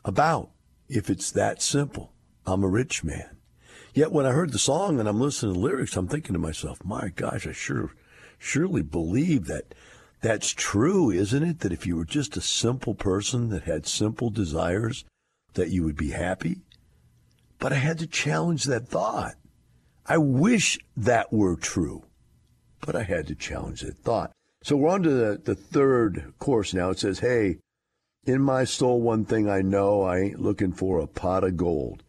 about? 0.03 0.49
If 0.89 1.09
it's 1.09 1.31
that 1.31 1.61
simple, 1.61 2.11
I'm 2.45 2.63
a 2.63 2.69
rich 2.69 3.05
man. 3.05 3.37
Yet 3.93 4.11
when 4.11 4.25
I 4.25 4.31
heard 4.31 4.51
the 4.51 4.59
song 4.59 4.99
and 4.99 5.07
I'm 5.07 5.19
listening 5.19 5.53
to 5.53 5.59
the 5.59 5.65
lyrics, 5.65 5.95
I'm 5.95 6.07
thinking 6.07 6.33
to 6.33 6.39
myself, 6.39 6.83
my 6.83 7.09
gosh, 7.09 7.45
I 7.45 7.51
sure 7.51 7.91
surely 8.39 8.81
believe 8.81 9.45
that 9.45 9.75
that's 10.21 10.51
true, 10.51 11.11
isn't 11.11 11.43
it? 11.43 11.59
That 11.59 11.71
if 11.71 11.85
you 11.85 11.97
were 11.97 12.05
just 12.05 12.35
a 12.35 12.41
simple 12.41 12.95
person 12.95 13.49
that 13.49 13.63
had 13.63 13.85
simple 13.85 14.29
desires, 14.29 15.05
that 15.53 15.69
you 15.69 15.83
would 15.83 15.97
be 15.97 16.11
happy. 16.11 16.61
But 17.59 17.71
I 17.71 17.75
had 17.75 17.99
to 17.99 18.07
challenge 18.07 18.63
that 18.65 18.87
thought. 18.87 19.35
I 20.05 20.17
wish 20.17 20.79
that 20.97 21.31
were 21.31 21.55
true, 21.55 22.03
but 22.81 22.95
I 22.95 23.03
had 23.03 23.27
to 23.27 23.35
challenge 23.35 23.81
that 23.81 23.97
thought. 23.99 24.31
So 24.63 24.75
we're 24.75 24.89
on 24.89 25.03
to 25.03 25.09
the, 25.09 25.41
the 25.43 25.55
third 25.55 26.33
course 26.39 26.73
now. 26.73 26.89
It 26.89 26.99
says, 26.99 27.19
Hey, 27.19 27.57
in 28.25 28.41
my 28.41 28.63
soul, 28.63 29.01
one 29.01 29.25
thing 29.25 29.49
I 29.49 29.61
know, 29.61 30.01
I 30.01 30.19
ain't 30.19 30.41
looking 30.41 30.71
for 30.71 30.99
a 30.99 31.07
pot 31.07 31.43
of 31.43 31.57
gold. 31.57 32.01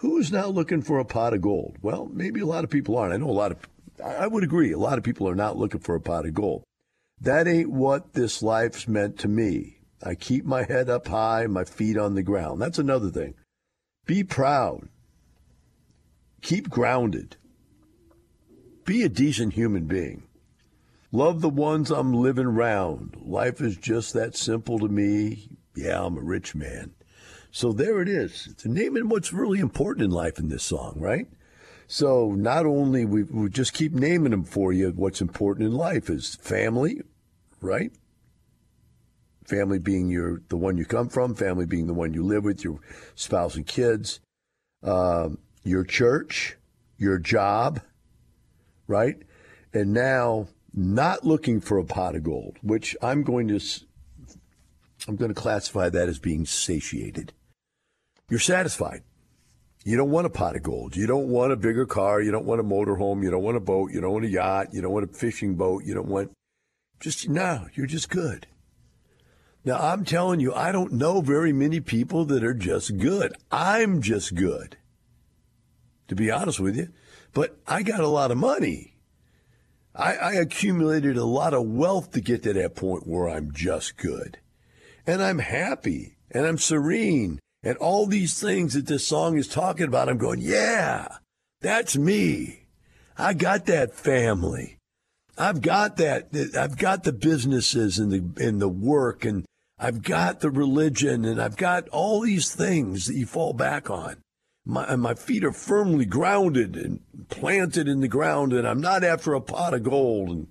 Who's 0.00 0.32
now 0.32 0.46
looking 0.46 0.80
for 0.80 0.98
a 0.98 1.04
pot 1.04 1.34
of 1.34 1.42
gold? 1.42 1.76
Well, 1.82 2.08
maybe 2.10 2.40
a 2.40 2.46
lot 2.46 2.64
of 2.64 2.70
people 2.70 2.96
aren't. 2.96 3.12
I 3.12 3.18
know 3.18 3.28
a 3.28 3.32
lot 3.32 3.52
of, 3.52 3.58
I 4.02 4.26
would 4.26 4.42
agree, 4.42 4.72
a 4.72 4.78
lot 4.78 4.96
of 4.96 5.04
people 5.04 5.28
are 5.28 5.34
not 5.34 5.58
looking 5.58 5.80
for 5.80 5.94
a 5.94 6.00
pot 6.00 6.24
of 6.24 6.32
gold. 6.32 6.64
That 7.20 7.46
ain't 7.46 7.70
what 7.70 8.14
this 8.14 8.42
life's 8.42 8.88
meant 8.88 9.18
to 9.18 9.28
me. 9.28 9.80
I 10.02 10.14
keep 10.14 10.46
my 10.46 10.62
head 10.62 10.88
up 10.88 11.06
high, 11.06 11.46
my 11.48 11.64
feet 11.64 11.98
on 11.98 12.14
the 12.14 12.22
ground. 12.22 12.62
That's 12.62 12.78
another 12.78 13.10
thing. 13.10 13.34
Be 14.06 14.24
proud. 14.24 14.88
Keep 16.40 16.70
grounded. 16.70 17.36
Be 18.86 19.02
a 19.02 19.10
decent 19.10 19.52
human 19.52 19.84
being. 19.84 20.22
Love 21.12 21.42
the 21.42 21.50
ones 21.50 21.90
I'm 21.90 22.14
living 22.14 22.48
round. 22.48 23.18
Life 23.20 23.60
is 23.60 23.76
just 23.76 24.14
that 24.14 24.34
simple 24.34 24.78
to 24.78 24.88
me. 24.88 25.50
Yeah, 25.76 26.02
I'm 26.02 26.16
a 26.16 26.22
rich 26.22 26.54
man. 26.54 26.94
So 27.52 27.72
there 27.72 28.00
it 28.00 28.08
is. 28.08 28.48
It's 28.50 28.64
naming 28.64 29.08
what's 29.08 29.32
really 29.32 29.58
important 29.58 30.04
in 30.04 30.10
life 30.10 30.38
in 30.38 30.48
this 30.48 30.62
song, 30.62 30.94
right? 30.96 31.26
So 31.86 32.32
not 32.32 32.66
only 32.66 33.04
we, 33.04 33.24
we 33.24 33.48
just 33.48 33.74
keep 33.74 33.92
naming 33.92 34.30
them 34.30 34.44
for 34.44 34.72
you, 34.72 34.90
what's 34.90 35.20
important 35.20 35.66
in 35.66 35.74
life 35.74 36.08
is 36.08 36.36
family, 36.36 37.00
right? 37.60 37.90
Family 39.44 39.80
being 39.80 40.08
your 40.08 40.42
the 40.48 40.56
one 40.56 40.78
you 40.78 40.84
come 40.84 41.08
from, 41.08 41.34
family 41.34 41.66
being 41.66 41.88
the 41.88 41.94
one 41.94 42.14
you 42.14 42.22
live 42.22 42.44
with, 42.44 42.62
your 42.62 42.78
spouse 43.16 43.56
and 43.56 43.66
kids, 43.66 44.20
uh, 44.84 45.30
your 45.64 45.82
church, 45.82 46.56
your 46.96 47.18
job, 47.18 47.80
right? 48.86 49.16
And 49.74 49.92
now 49.92 50.46
not 50.72 51.24
looking 51.24 51.60
for 51.60 51.78
a 51.78 51.84
pot 51.84 52.14
of 52.14 52.22
gold, 52.22 52.58
which 52.62 52.96
I'm 53.02 53.24
going 53.24 53.48
to 53.48 53.60
I'm 55.08 55.16
going 55.16 55.34
to 55.34 55.40
classify 55.40 55.88
that 55.88 56.08
as 56.08 56.20
being 56.20 56.46
satiated 56.46 57.32
you're 58.30 58.40
satisfied. 58.40 59.02
You 59.84 59.96
don't 59.96 60.10
want 60.10 60.26
a 60.26 60.30
pot 60.30 60.56
of 60.56 60.62
gold. 60.62 60.94
You 60.94 61.06
don't 61.06 61.28
want 61.28 61.52
a 61.52 61.56
bigger 61.56 61.86
car. 61.86 62.20
You 62.20 62.30
don't 62.30 62.44
want 62.44 62.60
a 62.60 62.64
motorhome. 62.64 63.22
You 63.22 63.30
don't 63.30 63.42
want 63.42 63.56
a 63.56 63.60
boat. 63.60 63.92
You 63.92 64.00
don't 64.00 64.12
want 64.12 64.26
a 64.26 64.30
yacht. 64.30 64.68
You 64.72 64.82
don't 64.82 64.92
want 64.92 65.10
a 65.10 65.14
fishing 65.14 65.54
boat. 65.54 65.84
You 65.84 65.94
don't 65.94 66.08
want 66.08 66.32
just, 67.00 67.28
no, 67.28 67.66
you're 67.74 67.86
just 67.86 68.10
good. 68.10 68.46
Now, 69.64 69.78
I'm 69.78 70.04
telling 70.04 70.40
you, 70.40 70.54
I 70.54 70.70
don't 70.70 70.92
know 70.92 71.20
very 71.20 71.52
many 71.52 71.80
people 71.80 72.24
that 72.26 72.44
are 72.44 72.54
just 72.54 72.98
good. 72.98 73.34
I'm 73.50 74.00
just 74.00 74.34
good, 74.34 74.76
to 76.08 76.14
be 76.14 76.30
honest 76.30 76.60
with 76.60 76.76
you. 76.76 76.88
But 77.32 77.58
I 77.66 77.82
got 77.82 78.00
a 78.00 78.08
lot 78.08 78.30
of 78.30 78.38
money. 78.38 78.96
I, 79.94 80.14
I 80.14 80.32
accumulated 80.34 81.16
a 81.16 81.24
lot 81.24 81.52
of 81.52 81.66
wealth 81.66 82.12
to 82.12 82.20
get 82.20 82.42
to 82.44 82.52
that 82.52 82.74
point 82.74 83.06
where 83.06 83.28
I'm 83.28 83.52
just 83.52 83.96
good. 83.96 84.38
And 85.06 85.22
I'm 85.22 85.38
happy 85.38 86.16
and 86.30 86.46
I'm 86.46 86.58
serene 86.58 87.40
and 87.62 87.76
all 87.78 88.06
these 88.06 88.40
things 88.40 88.74
that 88.74 88.86
this 88.86 89.06
song 89.06 89.36
is 89.36 89.46
talking 89.46 89.86
about, 89.86 90.08
I'm 90.08 90.18
going, 90.18 90.40
yeah, 90.40 91.08
that's 91.60 91.96
me. 91.96 92.66
I 93.18 93.34
got 93.34 93.66
that 93.66 93.94
family. 93.94 94.78
I've 95.36 95.60
got 95.62 95.96
that. 95.96 96.28
I've 96.58 96.76
got 96.76 97.04
the 97.04 97.12
businesses 97.12 97.98
and 97.98 98.12
the 98.12 98.44
and 98.46 98.60
the 98.60 98.68
work, 98.68 99.24
and 99.24 99.46
I've 99.78 100.02
got 100.02 100.40
the 100.40 100.50
religion, 100.50 101.24
and 101.24 101.40
I've 101.40 101.56
got 101.56 101.88
all 101.88 102.20
these 102.20 102.54
things 102.54 103.06
that 103.06 103.14
you 103.14 103.24
fall 103.24 103.54
back 103.54 103.88
on. 103.88 104.16
My 104.66 104.94
my 104.96 105.14
feet 105.14 105.44
are 105.44 105.52
firmly 105.52 106.04
grounded 106.04 106.76
and 106.76 107.00
planted 107.28 107.88
in 107.88 108.00
the 108.00 108.08
ground, 108.08 108.52
and 108.52 108.68
I'm 108.68 108.80
not 108.80 109.02
after 109.02 109.32
a 109.32 109.40
pot 109.40 109.72
of 109.72 109.82
gold. 109.82 110.28
And 110.28 110.46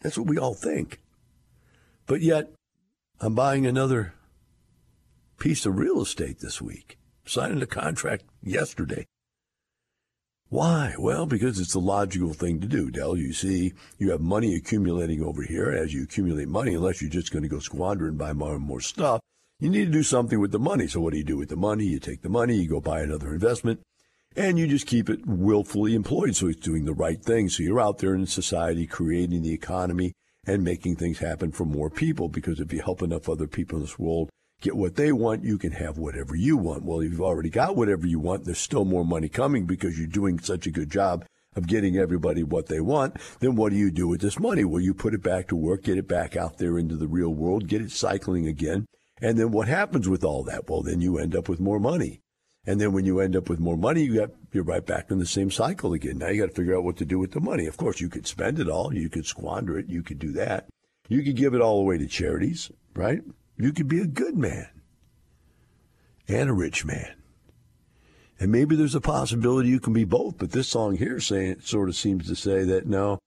that's 0.00 0.16
what 0.16 0.28
we 0.28 0.38
all 0.38 0.54
think. 0.54 1.00
But 2.06 2.22
yet, 2.22 2.52
I'm 3.20 3.34
buying 3.34 3.66
another 3.66 4.14
piece 5.40 5.64
of 5.64 5.78
real 5.78 6.02
estate 6.02 6.38
this 6.40 6.60
week, 6.60 6.98
signing 7.24 7.62
a 7.62 7.66
contract 7.66 8.24
yesterday. 8.42 9.06
Why? 10.50 10.94
Well, 10.98 11.24
because 11.26 11.58
it's 11.58 11.72
the 11.72 11.80
logical 11.80 12.34
thing 12.34 12.60
to 12.60 12.66
do, 12.66 12.90
Del. 12.90 13.16
You 13.16 13.32
see, 13.32 13.72
you 13.98 14.10
have 14.10 14.20
money 14.20 14.54
accumulating 14.54 15.22
over 15.22 15.42
here. 15.42 15.70
As 15.70 15.94
you 15.94 16.02
accumulate 16.02 16.48
money, 16.48 16.74
unless 16.74 17.00
you're 17.00 17.10
just 17.10 17.32
going 17.32 17.42
to 17.42 17.48
go 17.48 17.58
squander 17.58 18.06
and 18.06 18.18
buy 18.18 18.34
more 18.34 18.54
and 18.54 18.64
more 18.64 18.80
stuff, 18.80 19.20
you 19.58 19.70
need 19.70 19.86
to 19.86 19.90
do 19.90 20.02
something 20.02 20.40
with 20.40 20.52
the 20.52 20.58
money. 20.58 20.86
So 20.86 21.00
what 21.00 21.12
do 21.12 21.18
you 21.18 21.24
do 21.24 21.38
with 21.38 21.48
the 21.48 21.56
money? 21.56 21.84
You 21.84 22.00
take 22.00 22.20
the 22.20 22.28
money, 22.28 22.56
you 22.56 22.68
go 22.68 22.80
buy 22.80 23.00
another 23.00 23.32
investment, 23.32 23.80
and 24.36 24.58
you 24.58 24.66
just 24.66 24.86
keep 24.86 25.08
it 25.08 25.24
willfully 25.24 25.94
employed. 25.94 26.36
So 26.36 26.48
it's 26.48 26.60
doing 26.60 26.84
the 26.84 26.92
right 26.92 27.22
thing. 27.22 27.48
So 27.48 27.62
you're 27.62 27.80
out 27.80 27.98
there 27.98 28.14
in 28.14 28.26
society 28.26 28.86
creating 28.86 29.42
the 29.42 29.54
economy 29.54 30.12
and 30.46 30.64
making 30.64 30.96
things 30.96 31.20
happen 31.20 31.52
for 31.52 31.64
more 31.64 31.88
people. 31.88 32.28
Because 32.28 32.60
if 32.60 32.72
you 32.72 32.82
help 32.82 33.00
enough 33.00 33.28
other 33.28 33.46
people 33.46 33.76
in 33.76 33.84
this 33.84 33.98
world 33.98 34.28
get 34.60 34.76
what 34.76 34.96
they 34.96 35.12
want, 35.12 35.44
you 35.44 35.58
can 35.58 35.72
have 35.72 35.98
whatever 35.98 36.34
you 36.34 36.56
want. 36.56 36.84
Well, 36.84 37.02
you've 37.02 37.20
already 37.20 37.50
got 37.50 37.76
whatever 37.76 38.06
you 38.06 38.18
want. 38.18 38.44
There's 38.44 38.58
still 38.58 38.84
more 38.84 39.04
money 39.04 39.28
coming 39.28 39.66
because 39.66 39.98
you're 39.98 40.06
doing 40.06 40.38
such 40.38 40.66
a 40.66 40.70
good 40.70 40.90
job 40.90 41.24
of 41.56 41.66
getting 41.66 41.96
everybody 41.96 42.42
what 42.42 42.66
they 42.66 42.80
want. 42.80 43.16
Then 43.40 43.56
what 43.56 43.70
do 43.70 43.76
you 43.76 43.90
do 43.90 44.06
with 44.06 44.20
this 44.20 44.38
money? 44.38 44.64
Well, 44.64 44.80
you 44.80 44.94
put 44.94 45.14
it 45.14 45.22
back 45.22 45.48
to 45.48 45.56
work, 45.56 45.84
get 45.84 45.98
it 45.98 46.06
back 46.06 46.36
out 46.36 46.58
there 46.58 46.78
into 46.78 46.96
the 46.96 47.08
real 47.08 47.34
world, 47.34 47.66
get 47.66 47.82
it 47.82 47.90
cycling 47.90 48.46
again. 48.46 48.86
And 49.20 49.38
then 49.38 49.50
what 49.50 49.68
happens 49.68 50.08
with 50.08 50.24
all 50.24 50.44
that? 50.44 50.68
Well, 50.68 50.82
then 50.82 51.00
you 51.00 51.18
end 51.18 51.34
up 51.34 51.48
with 51.48 51.60
more 51.60 51.80
money. 51.80 52.20
And 52.66 52.80
then 52.80 52.92
when 52.92 53.06
you 53.06 53.20
end 53.20 53.36
up 53.36 53.48
with 53.48 53.58
more 53.58 53.76
money, 53.76 54.02
you 54.02 54.16
got 54.16 54.30
you're 54.52 54.64
right 54.64 54.84
back 54.84 55.10
in 55.10 55.18
the 55.18 55.26
same 55.26 55.50
cycle 55.50 55.92
again. 55.92 56.18
Now 56.18 56.28
you 56.28 56.42
got 56.42 56.50
to 56.50 56.54
figure 56.54 56.76
out 56.76 56.84
what 56.84 56.98
to 56.98 57.04
do 57.04 57.18
with 57.18 57.32
the 57.32 57.40
money. 57.40 57.66
Of 57.66 57.76
course, 57.76 58.00
you 58.00 58.08
could 58.08 58.26
spend 58.26 58.58
it 58.58 58.68
all, 58.68 58.94
you 58.94 59.08
could 59.08 59.26
squander 59.26 59.78
it, 59.78 59.88
you 59.88 60.02
could 60.02 60.18
do 60.18 60.32
that. 60.32 60.68
You 61.08 61.22
could 61.22 61.36
give 61.36 61.54
it 61.54 61.60
all 61.60 61.80
away 61.80 61.98
to 61.98 62.06
charities, 62.06 62.70
right? 62.94 63.22
You 63.60 63.72
could 63.72 63.88
be 63.88 64.00
a 64.00 64.06
good 64.06 64.36
man 64.36 64.68
and 66.28 66.48
a 66.48 66.54
rich 66.54 66.84
man. 66.84 67.14
And 68.38 68.50
maybe 68.50 68.74
there's 68.74 68.94
a 68.94 69.02
possibility 69.02 69.68
you 69.68 69.80
can 69.80 69.92
be 69.92 70.04
both, 70.04 70.38
but 70.38 70.52
this 70.52 70.68
song 70.68 70.96
here 70.96 71.20
saying 71.20 71.60
sort 71.60 71.90
of 71.90 71.96
seems 71.96 72.26
to 72.28 72.34
say 72.34 72.64
that 72.64 72.86
no, 72.86 73.18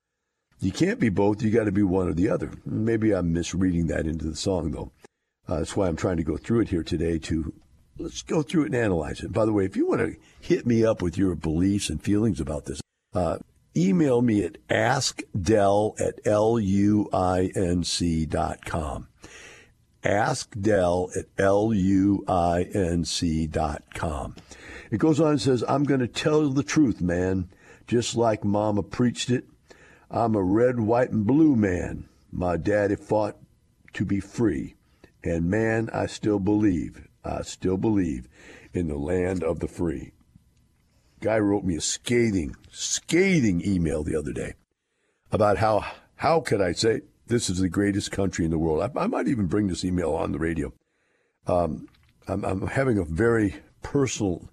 you 0.59 0.71
can't 0.71 0.99
be 0.99 1.09
both. 1.09 1.43
You 1.43 1.51
got 1.51 1.65
to 1.65 1.71
be 1.71 1.83
one 1.83 2.07
or 2.07 2.13
the 2.13 2.29
other. 2.29 2.51
Maybe 2.65 3.13
I'm 3.13 3.31
misreading 3.31 3.87
that 3.87 4.07
into 4.07 4.25
the 4.25 4.35
song 4.35 4.71
though. 4.71 4.91
Uh, 5.47 5.57
that's 5.57 5.75
why 5.75 5.87
I'm 5.87 5.97
trying 5.97 6.17
to 6.17 6.23
go 6.23 6.37
through 6.37 6.61
it 6.61 6.69
here 6.69 6.83
today 6.83 7.19
to 7.19 7.53
let's 7.99 8.23
go 8.23 8.41
through 8.41 8.63
it 8.63 8.67
and 8.67 8.75
analyze 8.75 9.21
it. 9.21 9.31
By 9.31 9.45
the 9.45 9.53
way, 9.53 9.65
if 9.65 9.75
you 9.75 9.87
want 9.87 10.01
to 10.01 10.15
hit 10.39 10.65
me 10.65 10.83
up 10.83 11.01
with 11.01 11.17
your 11.17 11.35
beliefs 11.35 11.89
and 11.89 12.01
feelings 12.01 12.39
about 12.39 12.65
this, 12.65 12.81
uh, 13.13 13.37
email 13.75 14.21
me 14.21 14.43
at 14.43 14.57
askdel 14.69 15.99
at 15.99 16.23
luinc 16.23 17.83
dot 20.03 20.03
com 20.03 20.03
askdel 20.03 21.17
at 21.17 21.25
L-U-I-N-C 21.37 23.47
dot 23.47 23.83
com. 23.93 24.35
It 24.91 24.99
goes 24.99 25.19
on 25.19 25.31
and 25.31 25.41
says, 25.41 25.63
I'm 25.67 25.85
going 25.85 26.01
to 26.01 26.07
tell 26.07 26.49
the 26.49 26.63
truth, 26.63 27.01
man, 27.01 27.49
just 27.87 28.15
like 28.15 28.43
Mama 28.43 28.83
preached 28.83 29.29
it. 29.29 29.45
I'm 30.11 30.35
a 30.35 30.43
red, 30.43 30.79
white, 30.79 31.09
and 31.09 31.25
blue 31.25 31.55
man. 31.55 32.07
My 32.31 32.57
daddy 32.57 32.95
fought 32.95 33.37
to 33.93 34.05
be 34.05 34.19
free. 34.19 34.75
And 35.23 35.49
man, 35.49 35.89
I 35.93 36.07
still 36.07 36.39
believe, 36.39 37.07
I 37.23 37.43
still 37.43 37.77
believe 37.77 38.27
in 38.73 38.87
the 38.87 38.97
land 38.97 39.43
of 39.43 39.59
the 39.59 39.67
free. 39.67 40.11
Guy 41.21 41.39
wrote 41.39 41.63
me 41.63 41.77
a 41.77 41.81
scathing, 41.81 42.55
scathing 42.71 43.65
email 43.65 44.03
the 44.03 44.17
other 44.17 44.33
day 44.33 44.53
about 45.31 45.57
how, 45.57 45.85
how 46.17 46.41
could 46.41 46.61
I 46.61 46.73
say, 46.73 47.01
this 47.33 47.49
is 47.49 47.57
the 47.57 47.69
greatest 47.69 48.11
country 48.11 48.45
in 48.45 48.51
the 48.51 48.59
world. 48.59 48.81
I, 48.95 49.01
I 49.01 49.07
might 49.07 49.27
even 49.27 49.47
bring 49.47 49.67
this 49.67 49.83
email 49.83 50.13
on 50.13 50.31
the 50.31 50.39
radio. 50.39 50.71
Um, 51.47 51.87
I'm, 52.27 52.45
I'm 52.45 52.67
having 52.67 52.99
a 52.99 53.03
very 53.03 53.55
personal 53.81 54.47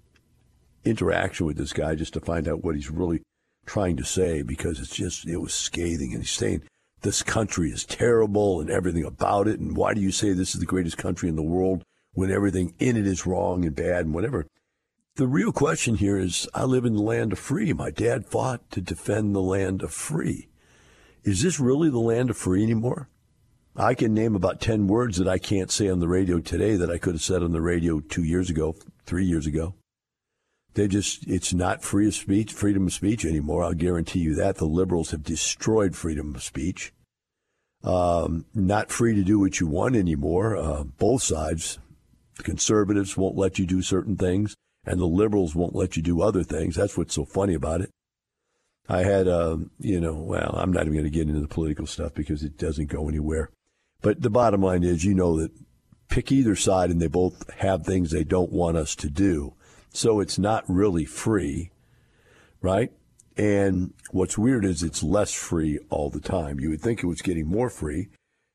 interaction 0.83 1.45
with 1.45 1.57
this 1.57 1.73
guy 1.73 1.93
just 1.93 2.13
to 2.13 2.19
find 2.19 2.47
out 2.47 2.63
what 2.63 2.75
he's 2.75 2.89
really 2.89 3.21
trying 3.67 3.97
to 3.97 4.03
say 4.03 4.41
because 4.41 4.79
it's 4.79 4.95
just, 4.95 5.27
it 5.27 5.37
was 5.37 5.53
scathing. 5.53 6.13
And 6.13 6.23
he's 6.23 6.31
saying, 6.31 6.63
this 7.03 7.21
country 7.21 7.69
is 7.69 7.85
terrible 7.85 8.59
and 8.59 8.69
everything 8.69 9.05
about 9.05 9.47
it. 9.47 9.59
And 9.59 9.77
why 9.77 9.93
do 9.93 10.01
you 10.01 10.11
say 10.11 10.33
this 10.33 10.55
is 10.55 10.59
the 10.59 10.65
greatest 10.65 10.97
country 10.97 11.29
in 11.29 11.35
the 11.35 11.43
world 11.43 11.83
when 12.13 12.31
everything 12.31 12.73
in 12.79 12.97
it 12.97 13.05
is 13.05 13.27
wrong 13.27 13.63
and 13.63 13.75
bad 13.75 14.05
and 14.05 14.13
whatever? 14.13 14.47
The 15.17 15.27
real 15.27 15.51
question 15.51 15.95
here 15.95 16.17
is 16.17 16.49
I 16.53 16.63
live 16.63 16.85
in 16.85 16.95
the 16.95 17.01
land 17.01 17.31
of 17.31 17.39
free. 17.39 17.73
My 17.73 17.91
dad 17.91 18.25
fought 18.25 18.71
to 18.71 18.81
defend 18.81 19.35
the 19.35 19.41
land 19.41 19.83
of 19.83 19.93
free. 19.93 20.47
Is 21.23 21.43
this 21.43 21.59
really 21.59 21.89
the 21.89 21.99
land 21.99 22.29
of 22.29 22.37
free 22.37 22.63
anymore? 22.63 23.07
I 23.75 23.93
can 23.93 24.13
name 24.13 24.35
about 24.35 24.59
10 24.59 24.87
words 24.87 25.17
that 25.17 25.27
I 25.27 25.37
can't 25.37 25.71
say 25.71 25.87
on 25.87 25.99
the 25.99 26.07
radio 26.07 26.39
today 26.39 26.75
that 26.75 26.89
I 26.89 26.97
could 26.97 27.13
have 27.13 27.21
said 27.21 27.43
on 27.43 27.51
the 27.51 27.61
radio 27.61 27.99
two 27.99 28.23
years 28.23 28.49
ago, 28.49 28.75
three 29.05 29.25
years 29.25 29.47
ago. 29.47 29.75
They 30.73 30.87
just, 30.87 31.27
it's 31.27 31.53
not 31.53 31.83
free 31.83 32.07
of 32.07 32.15
speech, 32.15 32.53
freedom 32.53 32.87
of 32.87 32.93
speech 32.93 33.23
anymore. 33.23 33.63
I'll 33.63 33.73
guarantee 33.73 34.19
you 34.19 34.35
that. 34.35 34.57
The 34.57 34.65
liberals 34.65 35.11
have 35.11 35.23
destroyed 35.23 35.95
freedom 35.95 36.33
of 36.33 36.43
speech. 36.43 36.93
Um, 37.83 38.45
not 38.53 38.91
free 38.91 39.15
to 39.15 39.23
do 39.23 39.39
what 39.39 39.59
you 39.59 39.67
want 39.67 39.95
anymore. 39.95 40.55
Uh, 40.55 40.83
both 40.83 41.23
sides. 41.23 41.79
The 42.37 42.43
conservatives 42.43 43.17
won't 43.17 43.37
let 43.37 43.59
you 43.59 43.65
do 43.65 43.81
certain 43.81 44.15
things, 44.15 44.55
and 44.85 44.99
the 44.99 45.05
liberals 45.05 45.55
won't 45.55 45.75
let 45.75 45.97
you 45.97 46.03
do 46.03 46.21
other 46.21 46.43
things. 46.43 46.75
That's 46.75 46.97
what's 46.97 47.13
so 47.13 47.25
funny 47.25 47.53
about 47.53 47.81
it. 47.81 47.91
I 48.91 49.03
had, 49.03 49.25
uh, 49.25 49.57
you 49.79 50.01
know, 50.01 50.15
well, 50.15 50.53
I'm 50.57 50.73
not 50.73 50.81
even 50.81 50.93
going 50.93 51.05
to 51.05 51.09
get 51.09 51.29
into 51.29 51.39
the 51.39 51.47
political 51.47 51.87
stuff 51.87 52.13
because 52.13 52.43
it 52.43 52.57
doesn't 52.57 52.89
go 52.89 53.07
anywhere. 53.07 53.49
But 54.01 54.21
the 54.21 54.29
bottom 54.29 54.61
line 54.61 54.83
is, 54.83 55.05
you 55.05 55.13
know 55.13 55.39
that 55.39 55.51
pick 56.09 56.29
either 56.29 56.57
side 56.57 56.89
and 56.89 57.01
they 57.01 57.07
both 57.07 57.49
have 57.59 57.85
things 57.85 58.11
they 58.11 58.25
don't 58.25 58.51
want 58.51 58.75
us 58.75 58.93
to 58.97 59.09
do. 59.09 59.53
So 59.93 60.19
it's 60.19 60.37
not 60.37 60.65
really 60.67 61.05
free, 61.05 61.71
right? 62.61 62.91
And 63.37 63.93
what's 64.11 64.37
weird 64.37 64.65
is 64.65 64.83
it's 64.83 65.01
less 65.01 65.33
free 65.33 65.79
all 65.89 66.09
the 66.09 66.19
time. 66.19 66.59
You 66.59 66.71
would 66.71 66.81
think 66.81 67.01
it 67.01 67.07
was 67.07 67.21
getting 67.21 67.47
more 67.47 67.69
free. 67.69 68.09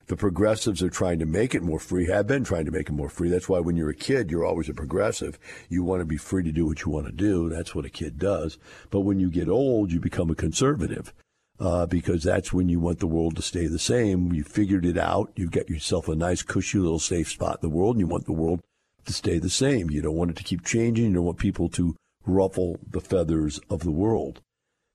The 0.08 0.16
progressives 0.16 0.82
are 0.82 0.90
trying 0.90 1.18
to 1.18 1.26
make 1.26 1.54
it 1.54 1.62
more 1.62 1.80
free, 1.80 2.06
have 2.06 2.28
been 2.28 2.44
trying 2.44 2.64
to 2.66 2.70
make 2.70 2.88
it 2.88 2.92
more 2.92 3.08
free. 3.08 3.28
That's 3.28 3.48
why 3.48 3.58
when 3.58 3.76
you're 3.76 3.90
a 3.90 3.94
kid, 3.94 4.30
you're 4.30 4.44
always 4.44 4.68
a 4.68 4.74
progressive. 4.74 5.38
You 5.68 5.82
want 5.82 6.00
to 6.00 6.04
be 6.04 6.16
free 6.16 6.44
to 6.44 6.52
do 6.52 6.66
what 6.66 6.84
you 6.84 6.92
want 6.92 7.06
to 7.06 7.12
do. 7.12 7.48
That's 7.48 7.74
what 7.74 7.84
a 7.84 7.90
kid 7.90 8.18
does. 8.18 8.56
But 8.90 9.00
when 9.00 9.18
you 9.18 9.30
get 9.30 9.48
old, 9.48 9.90
you 9.90 9.98
become 9.98 10.30
a 10.30 10.36
conservative 10.36 11.12
uh, 11.58 11.86
because 11.86 12.22
that's 12.22 12.52
when 12.52 12.68
you 12.68 12.78
want 12.78 13.00
the 13.00 13.06
world 13.08 13.34
to 13.36 13.42
stay 13.42 13.66
the 13.66 13.80
same. 13.80 14.32
You 14.32 14.44
figured 14.44 14.86
it 14.86 14.96
out. 14.96 15.32
You've 15.34 15.50
got 15.50 15.68
yourself 15.68 16.06
a 16.08 16.14
nice, 16.14 16.42
cushy 16.42 16.78
little 16.78 17.00
safe 17.00 17.28
spot 17.28 17.58
in 17.62 17.68
the 17.68 17.74
world, 17.74 17.96
and 17.96 18.00
you 18.00 18.06
want 18.06 18.26
the 18.26 18.32
world 18.32 18.60
to 19.06 19.12
stay 19.12 19.38
the 19.38 19.50
same. 19.50 19.90
You 19.90 20.02
don't 20.02 20.16
want 20.16 20.30
it 20.30 20.36
to 20.36 20.44
keep 20.44 20.64
changing. 20.64 21.06
You 21.06 21.14
don't 21.14 21.24
want 21.24 21.38
people 21.38 21.68
to 21.70 21.96
ruffle 22.24 22.78
the 22.88 23.00
feathers 23.00 23.58
of 23.70 23.80
the 23.80 23.90
world. 23.90 24.40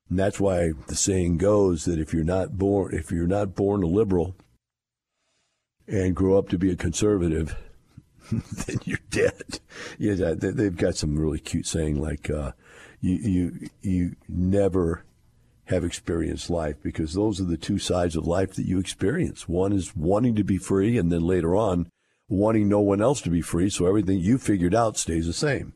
And 0.09 0.19
that's 0.19 0.39
why 0.39 0.71
the 0.87 0.95
saying 0.95 1.37
goes 1.37 1.85
that 1.85 1.99
if 1.99 2.13
you're 2.13 2.23
not 2.23 2.57
born, 2.57 2.93
if 2.93 3.11
you're 3.11 3.27
not 3.27 3.55
born 3.55 3.83
a 3.83 3.87
liberal 3.87 4.35
and 5.87 6.15
grow 6.15 6.37
up 6.37 6.49
to 6.49 6.57
be 6.57 6.71
a 6.71 6.75
conservative, 6.75 7.55
then 8.31 8.77
you're 8.85 8.99
dead. 9.09 9.59
Yeah, 9.97 10.33
they've 10.35 10.75
got 10.75 10.95
some 10.95 11.17
really 11.17 11.39
cute 11.39 11.67
saying 11.67 11.99
like, 11.99 12.29
uh, 12.29 12.51
you, 13.01 13.15
you, 13.15 13.69
you 13.81 14.15
never 14.27 15.03
have 15.65 15.83
experienced 15.83 16.49
life 16.49 16.75
because 16.83 17.13
those 17.13 17.39
are 17.39 17.45
the 17.45 17.57
two 17.57 17.79
sides 17.79 18.15
of 18.15 18.27
life 18.27 18.53
that 18.53 18.65
you 18.65 18.77
experience. 18.77 19.47
One 19.47 19.73
is 19.73 19.95
wanting 19.95 20.35
to 20.35 20.43
be 20.43 20.57
free, 20.57 20.97
and 20.97 21.11
then 21.11 21.21
later 21.21 21.55
on, 21.55 21.89
wanting 22.29 22.67
no 22.67 22.79
one 22.79 23.01
else 23.01 23.21
to 23.21 23.29
be 23.29 23.41
free, 23.41 23.69
so 23.69 23.85
everything 23.85 24.19
you 24.19 24.37
figured 24.37 24.75
out 24.75 24.97
stays 24.97 25.27
the 25.27 25.33
same. 25.33 25.73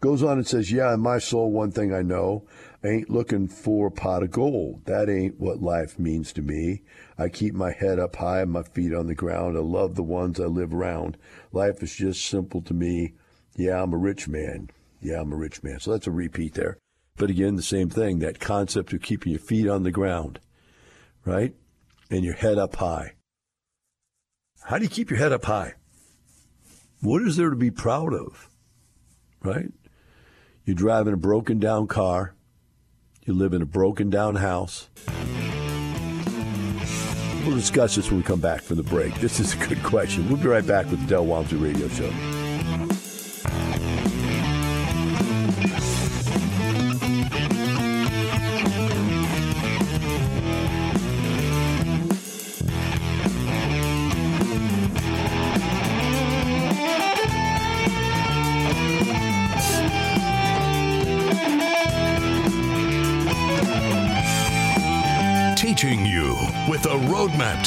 Goes 0.00 0.22
on 0.22 0.38
and 0.38 0.46
says, 0.46 0.72
Yeah, 0.72 0.94
in 0.94 1.00
my 1.00 1.18
soul, 1.18 1.50
one 1.50 1.72
thing 1.72 1.92
I 1.94 2.02
know 2.02 2.44
Ain't 2.82 3.10
looking 3.10 3.46
for 3.46 3.88
a 3.88 3.90
pot 3.90 4.22
of 4.22 4.30
gold. 4.30 4.86
That 4.86 5.10
ain't 5.10 5.38
what 5.38 5.60
life 5.60 5.98
means 5.98 6.32
to 6.32 6.42
me. 6.42 6.82
I 7.18 7.28
keep 7.28 7.54
my 7.54 7.72
head 7.72 7.98
up 7.98 8.16
high 8.16 8.40
and 8.40 8.50
my 8.50 8.62
feet 8.62 8.94
on 8.94 9.06
the 9.06 9.14
ground. 9.14 9.58
I 9.58 9.60
love 9.60 9.96
the 9.96 10.02
ones 10.02 10.40
I 10.40 10.44
live 10.44 10.72
around. 10.72 11.18
Life 11.52 11.82
is 11.82 11.94
just 11.94 12.24
simple 12.24 12.62
to 12.62 12.72
me. 12.72 13.12
Yeah, 13.54 13.82
I'm 13.82 13.92
a 13.92 13.98
rich 13.98 14.28
man. 14.28 14.70
Yeah, 15.02 15.20
I'm 15.20 15.32
a 15.32 15.36
rich 15.36 15.62
man. 15.62 15.78
So 15.80 15.92
that's 15.92 16.06
a 16.06 16.10
repeat 16.10 16.54
there. 16.54 16.78
But 17.16 17.28
again, 17.28 17.56
the 17.56 17.62
same 17.62 17.90
thing 17.90 18.20
that 18.20 18.40
concept 18.40 18.94
of 18.94 19.02
keeping 19.02 19.32
your 19.32 19.40
feet 19.40 19.68
on 19.68 19.82
the 19.82 19.90
ground, 19.90 20.40
right? 21.26 21.54
And 22.10 22.24
your 22.24 22.34
head 22.34 22.56
up 22.56 22.76
high. 22.76 23.12
How 24.64 24.78
do 24.78 24.84
you 24.84 24.90
keep 24.90 25.10
your 25.10 25.18
head 25.18 25.32
up 25.32 25.44
high? 25.44 25.74
What 27.02 27.20
is 27.22 27.36
there 27.36 27.50
to 27.50 27.56
be 27.56 27.70
proud 27.70 28.14
of, 28.14 28.48
right? 29.42 29.70
You're 30.64 30.76
driving 30.76 31.12
a 31.12 31.18
broken 31.18 31.58
down 31.58 31.86
car, 31.86 32.34
you 33.24 33.34
live 33.34 33.52
in 33.52 33.62
a 33.62 33.66
broken 33.66 34.10
down 34.10 34.36
house. 34.36 34.88
We'll 37.46 37.56
discuss 37.56 37.96
this 37.96 38.10
when 38.10 38.18
we 38.18 38.22
come 38.22 38.40
back 38.40 38.62
from 38.62 38.76
the 38.76 38.82
break. 38.82 39.14
This 39.16 39.40
is 39.40 39.54
a 39.54 39.66
good 39.66 39.82
question. 39.82 40.28
We'll 40.28 40.36
be 40.36 40.48
right 40.48 40.66
back 40.66 40.90
with 40.90 41.00
the 41.00 41.06
Del 41.06 41.26
Walmsley 41.26 41.58
Radio 41.58 41.88
Show. 41.88 42.39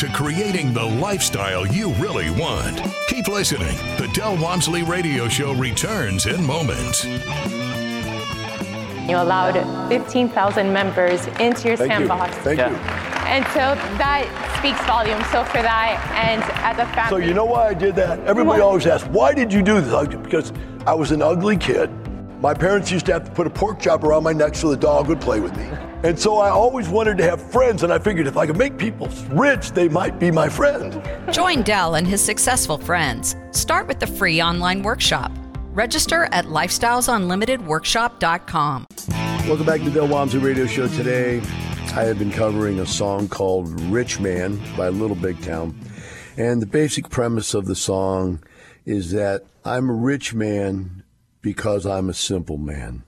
To 0.03 0.09
creating 0.09 0.73
the 0.73 0.83
lifestyle 0.83 1.65
you 1.65 1.93
really 1.93 2.29
want. 2.29 2.81
Keep 3.07 3.29
listening. 3.29 3.77
The 3.97 4.09
Del 4.13 4.35
Walmsley 4.35 4.83
Radio 4.83 5.29
Show 5.29 5.53
returns 5.53 6.25
in 6.25 6.45
moments. 6.45 7.05
You 7.05 7.21
allowed 9.15 9.87
15,000 9.87 10.73
members 10.73 11.25
into 11.39 11.69
your 11.69 11.77
Thank 11.77 11.93
sandbox. 11.93 12.35
You. 12.35 12.41
Thank 12.41 12.59
yeah. 12.59 12.71
you. 12.71 12.75
And 13.29 13.45
so 13.53 13.75
that 13.97 14.27
speaks 14.59 14.85
volumes. 14.85 15.25
So 15.27 15.45
for 15.45 15.61
that, 15.61 16.05
and 16.13 16.43
as 16.43 16.77
a 16.79 16.85
family. 16.93 17.21
So 17.21 17.25
you 17.25 17.33
know 17.33 17.45
why 17.45 17.69
I 17.69 17.73
did 17.73 17.95
that? 17.95 18.19
Everybody 18.25 18.61
always 18.61 18.85
asks, 18.85 19.07
why 19.07 19.33
did 19.33 19.53
you 19.53 19.61
do 19.61 19.79
this? 19.79 20.15
Because 20.17 20.51
I 20.85 20.93
was 20.93 21.11
an 21.11 21.21
ugly 21.21 21.55
kid. 21.55 21.89
My 22.41 22.53
parents 22.53 22.91
used 22.91 23.05
to 23.05 23.13
have 23.13 23.23
to 23.23 23.31
put 23.31 23.47
a 23.47 23.49
pork 23.49 23.79
chop 23.79 24.03
around 24.03 24.23
my 24.23 24.33
neck 24.33 24.55
so 24.55 24.69
the 24.69 24.75
dog 24.75 25.07
would 25.07 25.21
play 25.21 25.39
with 25.39 25.55
me. 25.55 25.69
And 26.03 26.19
so 26.19 26.37
I 26.37 26.49
always 26.49 26.89
wanted 26.89 27.17
to 27.19 27.23
have 27.23 27.41
friends, 27.41 27.83
and 27.83 27.93
I 27.93 27.97
figured 27.97 28.27
if 28.27 28.35
I 28.35 28.45
could 28.45 28.57
make 28.57 28.77
people 28.77 29.07
rich, 29.31 29.71
they 29.71 29.87
might 29.87 30.19
be 30.19 30.31
my 30.31 30.49
friend. 30.49 31.01
Join 31.31 31.63
Del 31.63 31.95
and 31.95 32.05
his 32.05 32.19
successful 32.19 32.77
friends. 32.77 33.37
Start 33.51 33.87
with 33.87 34.01
the 34.01 34.07
free 34.07 34.41
online 34.41 34.83
workshop. 34.83 35.31
Register 35.71 36.25
at 36.33 36.47
lifestylesunlimitedworkshop.com. 36.47 38.85
Welcome 39.47 39.65
back 39.65 39.79
to 39.79 39.85
the 39.85 39.91
Del 39.91 40.09
Walmsley 40.09 40.41
Radio 40.41 40.65
Show 40.65 40.89
today. 40.89 41.39
I 41.95 42.03
have 42.03 42.19
been 42.19 42.31
covering 42.31 42.79
a 42.79 42.85
song 42.85 43.29
called 43.29 43.79
Rich 43.83 44.19
Man 44.19 44.59
by 44.75 44.89
Little 44.89 45.15
Big 45.15 45.41
Town. 45.41 45.73
And 46.35 46.61
the 46.61 46.65
basic 46.65 47.09
premise 47.09 47.53
of 47.53 47.65
the 47.65 47.75
song 47.75 48.43
is 48.85 49.11
that 49.11 49.45
I'm 49.63 49.89
a 49.89 49.93
rich 49.93 50.33
man 50.33 51.03
because 51.41 51.85
I'm 51.85 52.09
a 52.09 52.13
simple 52.13 52.57
man. 52.57 53.03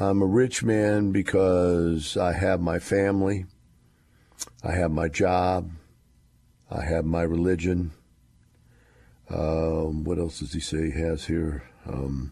I'm 0.00 0.22
a 0.22 0.26
rich 0.26 0.62
man 0.62 1.10
because 1.10 2.16
I 2.16 2.32
have 2.32 2.60
my 2.60 2.78
family, 2.78 3.46
I 4.62 4.70
have 4.70 4.92
my 4.92 5.08
job, 5.08 5.72
I 6.70 6.84
have 6.84 7.04
my 7.04 7.22
religion. 7.22 7.90
Um, 9.28 10.04
what 10.04 10.20
else 10.20 10.38
does 10.38 10.52
he 10.52 10.60
say 10.60 10.92
he 10.92 11.00
has 11.00 11.24
here? 11.24 11.68
Um, 11.84 12.30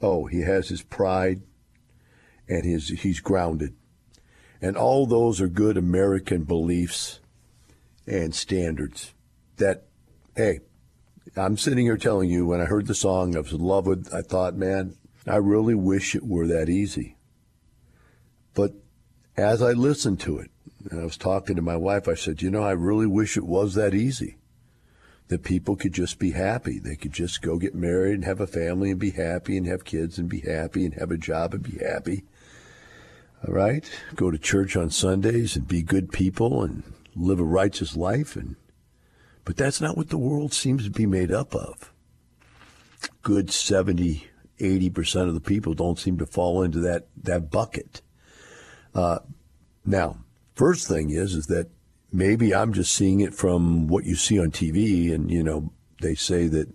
oh, 0.00 0.26
he 0.26 0.42
has 0.42 0.68
his 0.68 0.82
pride 0.82 1.42
and 2.48 2.64
his 2.64 2.88
he's 2.88 3.18
grounded. 3.18 3.74
And 4.62 4.76
all 4.76 5.04
those 5.04 5.40
are 5.40 5.48
good 5.48 5.76
American 5.76 6.44
beliefs 6.44 7.18
and 8.06 8.32
standards 8.32 9.12
that, 9.56 9.88
hey, 10.36 10.60
I'm 11.36 11.56
sitting 11.56 11.84
here 11.84 11.96
telling 11.96 12.30
you 12.30 12.46
when 12.46 12.60
I 12.60 12.66
heard 12.66 12.86
the 12.86 12.94
song, 12.94 13.34
I 13.34 13.40
was 13.40 13.52
in 13.52 13.58
love 13.58 13.88
with, 13.88 14.08
I 14.14 14.22
thought, 14.22 14.54
man, 14.54 14.94
I 15.28 15.36
really 15.36 15.74
wish 15.74 16.14
it 16.14 16.26
were 16.26 16.46
that 16.46 16.68
easy. 16.68 17.16
But 18.54 18.72
as 19.36 19.62
I 19.62 19.72
listened 19.72 20.20
to 20.20 20.38
it, 20.38 20.50
and 20.90 21.00
I 21.00 21.04
was 21.04 21.16
talking 21.16 21.56
to 21.56 21.62
my 21.62 21.76
wife, 21.76 22.08
I 22.08 22.14
said, 22.14 22.42
you 22.42 22.50
know, 22.50 22.62
I 22.62 22.72
really 22.72 23.06
wish 23.06 23.36
it 23.36 23.46
was 23.46 23.74
that 23.74 23.94
easy. 23.94 24.38
That 25.28 25.44
people 25.44 25.76
could 25.76 25.92
just 25.92 26.18
be 26.18 26.30
happy. 26.30 26.78
They 26.78 26.96
could 26.96 27.12
just 27.12 27.42
go 27.42 27.58
get 27.58 27.74
married 27.74 28.14
and 28.14 28.24
have 28.24 28.40
a 28.40 28.46
family 28.46 28.90
and 28.90 28.98
be 28.98 29.10
happy 29.10 29.56
and 29.56 29.66
have 29.66 29.84
kids 29.84 30.18
and 30.18 30.28
be 30.28 30.40
happy 30.40 30.86
and 30.86 30.94
have 30.94 31.10
a 31.10 31.18
job 31.18 31.52
and 31.52 31.62
be 31.62 31.84
happy. 31.84 32.24
All 33.46 33.52
right? 33.52 33.88
Go 34.14 34.30
to 34.30 34.38
church 34.38 34.76
on 34.76 34.90
Sundays 34.90 35.54
and 35.54 35.68
be 35.68 35.82
good 35.82 36.10
people 36.10 36.62
and 36.62 36.82
live 37.14 37.40
a 37.40 37.44
righteous 37.44 37.96
life 37.96 38.36
and 38.36 38.56
but 39.48 39.56
that's 39.56 39.80
not 39.80 39.96
what 39.96 40.10
the 40.10 40.18
world 40.18 40.52
seems 40.52 40.84
to 40.84 40.90
be 40.90 41.06
made 41.06 41.32
up 41.32 41.54
of. 41.54 41.90
Good 43.22 43.50
70, 43.50 44.28
80% 44.58 45.28
of 45.28 45.34
the 45.34 45.40
people 45.40 45.74
don't 45.74 45.98
seem 45.98 46.18
to 46.18 46.26
fall 46.26 46.62
into 46.62 46.80
that, 46.80 47.08
that 47.22 47.50
bucket. 47.50 48.02
Uh, 48.94 49.18
now, 49.84 50.18
first 50.54 50.88
thing 50.88 51.10
is 51.10 51.34
is 51.34 51.46
that 51.46 51.70
maybe 52.12 52.54
I'm 52.54 52.72
just 52.72 52.92
seeing 52.92 53.20
it 53.20 53.34
from 53.34 53.86
what 53.86 54.04
you 54.04 54.16
see 54.16 54.40
on 54.40 54.50
TV, 54.50 55.12
and 55.12 55.30
you 55.30 55.42
know 55.42 55.72
they 56.00 56.14
say 56.14 56.46
that 56.48 56.68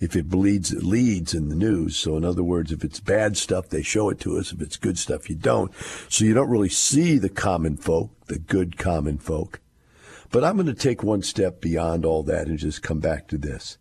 if 0.00 0.16
it 0.16 0.28
bleeds, 0.28 0.72
it 0.72 0.82
leads 0.82 1.34
in 1.34 1.48
the 1.48 1.54
news. 1.54 1.96
So, 1.96 2.16
in 2.16 2.24
other 2.24 2.42
words, 2.42 2.72
if 2.72 2.84
it's 2.84 3.00
bad 3.00 3.36
stuff, 3.36 3.68
they 3.68 3.82
show 3.82 4.10
it 4.10 4.20
to 4.20 4.36
us. 4.38 4.52
If 4.52 4.60
it's 4.60 4.76
good 4.76 4.98
stuff, 4.98 5.30
you 5.30 5.36
don't. 5.36 5.72
So, 6.08 6.24
you 6.24 6.34
don't 6.34 6.50
really 6.50 6.68
see 6.68 7.18
the 7.18 7.28
common 7.28 7.76
folk, 7.76 8.10
the 8.26 8.38
good 8.38 8.76
common 8.76 9.18
folk. 9.18 9.60
But 10.30 10.44
I'm 10.44 10.56
going 10.56 10.66
to 10.66 10.74
take 10.74 11.02
one 11.02 11.22
step 11.22 11.60
beyond 11.60 12.04
all 12.04 12.22
that 12.24 12.48
and 12.48 12.58
just 12.58 12.82
come 12.82 12.98
back 13.00 13.28
to 13.28 13.38
this. 13.38 13.78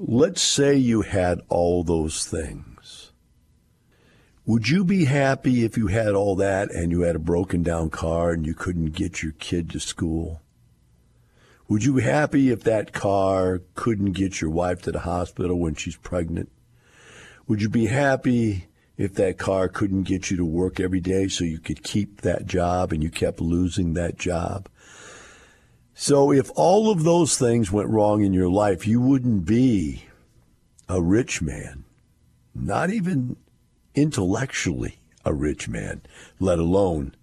Let's 0.00 0.40
say 0.40 0.76
you 0.76 1.02
had 1.02 1.40
all 1.48 1.82
those 1.82 2.24
things. 2.24 3.10
Would 4.46 4.68
you 4.68 4.84
be 4.84 5.06
happy 5.06 5.64
if 5.64 5.76
you 5.76 5.88
had 5.88 6.14
all 6.14 6.36
that 6.36 6.70
and 6.70 6.92
you 6.92 7.00
had 7.00 7.16
a 7.16 7.18
broken 7.18 7.64
down 7.64 7.90
car 7.90 8.30
and 8.30 8.46
you 8.46 8.54
couldn't 8.54 8.92
get 8.92 9.24
your 9.24 9.32
kid 9.32 9.70
to 9.70 9.80
school? 9.80 10.40
Would 11.66 11.82
you 11.82 11.94
be 11.94 12.02
happy 12.02 12.50
if 12.50 12.62
that 12.62 12.92
car 12.92 13.60
couldn't 13.74 14.12
get 14.12 14.40
your 14.40 14.50
wife 14.50 14.82
to 14.82 14.92
the 14.92 15.00
hospital 15.00 15.58
when 15.58 15.74
she's 15.74 15.96
pregnant? 15.96 16.52
Would 17.48 17.60
you 17.60 17.68
be 17.68 17.86
happy 17.86 18.68
if 18.96 19.14
that 19.14 19.36
car 19.36 19.68
couldn't 19.68 20.04
get 20.04 20.30
you 20.30 20.36
to 20.36 20.44
work 20.44 20.78
every 20.78 21.00
day 21.00 21.26
so 21.26 21.42
you 21.42 21.58
could 21.58 21.82
keep 21.82 22.20
that 22.20 22.46
job 22.46 22.92
and 22.92 23.02
you 23.02 23.10
kept 23.10 23.40
losing 23.40 23.94
that 23.94 24.16
job? 24.16 24.68
So 26.00 26.30
if 26.30 26.48
all 26.54 26.92
of 26.92 27.02
those 27.02 27.36
things 27.36 27.72
went 27.72 27.88
wrong 27.88 28.22
in 28.22 28.32
your 28.32 28.48
life, 28.48 28.86
you 28.86 29.00
wouldn't 29.00 29.44
be 29.44 30.04
a 30.88 31.02
rich 31.02 31.42
man, 31.42 31.82
not 32.54 32.90
even 32.90 33.34
intellectually 33.96 35.00
a 35.24 35.34
rich 35.34 35.68
man, 35.68 36.02
let 36.38 36.60
alone, 36.60 37.16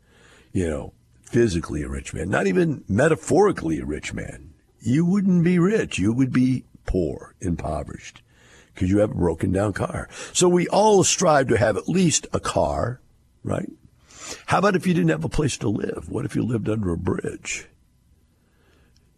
you 0.52 0.70
know, 0.70 0.94
physically 1.24 1.84
a 1.84 1.88
rich 1.88 2.14
man, 2.14 2.30
not 2.30 2.48
even 2.48 2.84
metaphorically 2.90 3.80
a 3.80 3.86
rich 3.86 4.14
man. 4.14 4.54
You 4.82 5.06
wouldn't 5.06 5.46
be 5.46 5.58
rich. 5.58 5.98
You 5.98 6.12
would 6.12 6.34
be 6.34 6.66
poor, 6.86 7.34
impoverished, 7.40 8.22
because 8.74 8.92
you 8.92 8.98
have 8.98 9.12
a 9.12 9.16
broken 9.16 9.54
down 9.54 9.72
car. 9.72 10.10
So 10.34 10.50
we 10.50 10.68
all 10.68 11.06
strive 11.06 11.48
to 11.48 11.58
have 11.58 11.78
at 11.78 11.88
least 11.88 12.28
a 12.34 12.42
car, 12.42 13.00
right? 13.42 13.72
How 14.48 14.58
about 14.58 14.76
if 14.76 14.86
you 14.86 14.94
didn't 14.94 15.12
have 15.12 15.24
a 15.24 15.30
place 15.30 15.58
to 15.60 15.70
live? 15.70 16.10
What 16.10 16.26
if 16.26 16.36
you 16.36 16.44
lived 16.44 16.68
under 16.68 16.92
a 16.92 16.98
bridge? 16.98 17.70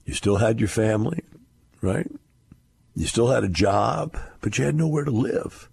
You 0.08 0.14
still 0.14 0.38
had 0.38 0.62
your 0.62 0.70
family, 0.70 1.20
right? 1.82 2.10
You 2.96 3.06
still 3.06 3.28
had 3.28 3.44
a 3.44 3.50
job, 3.50 4.18
but 4.40 4.58
you 4.58 4.64
had 4.64 4.74
nowhere 4.74 5.04
to 5.04 5.12
live. 5.12 5.70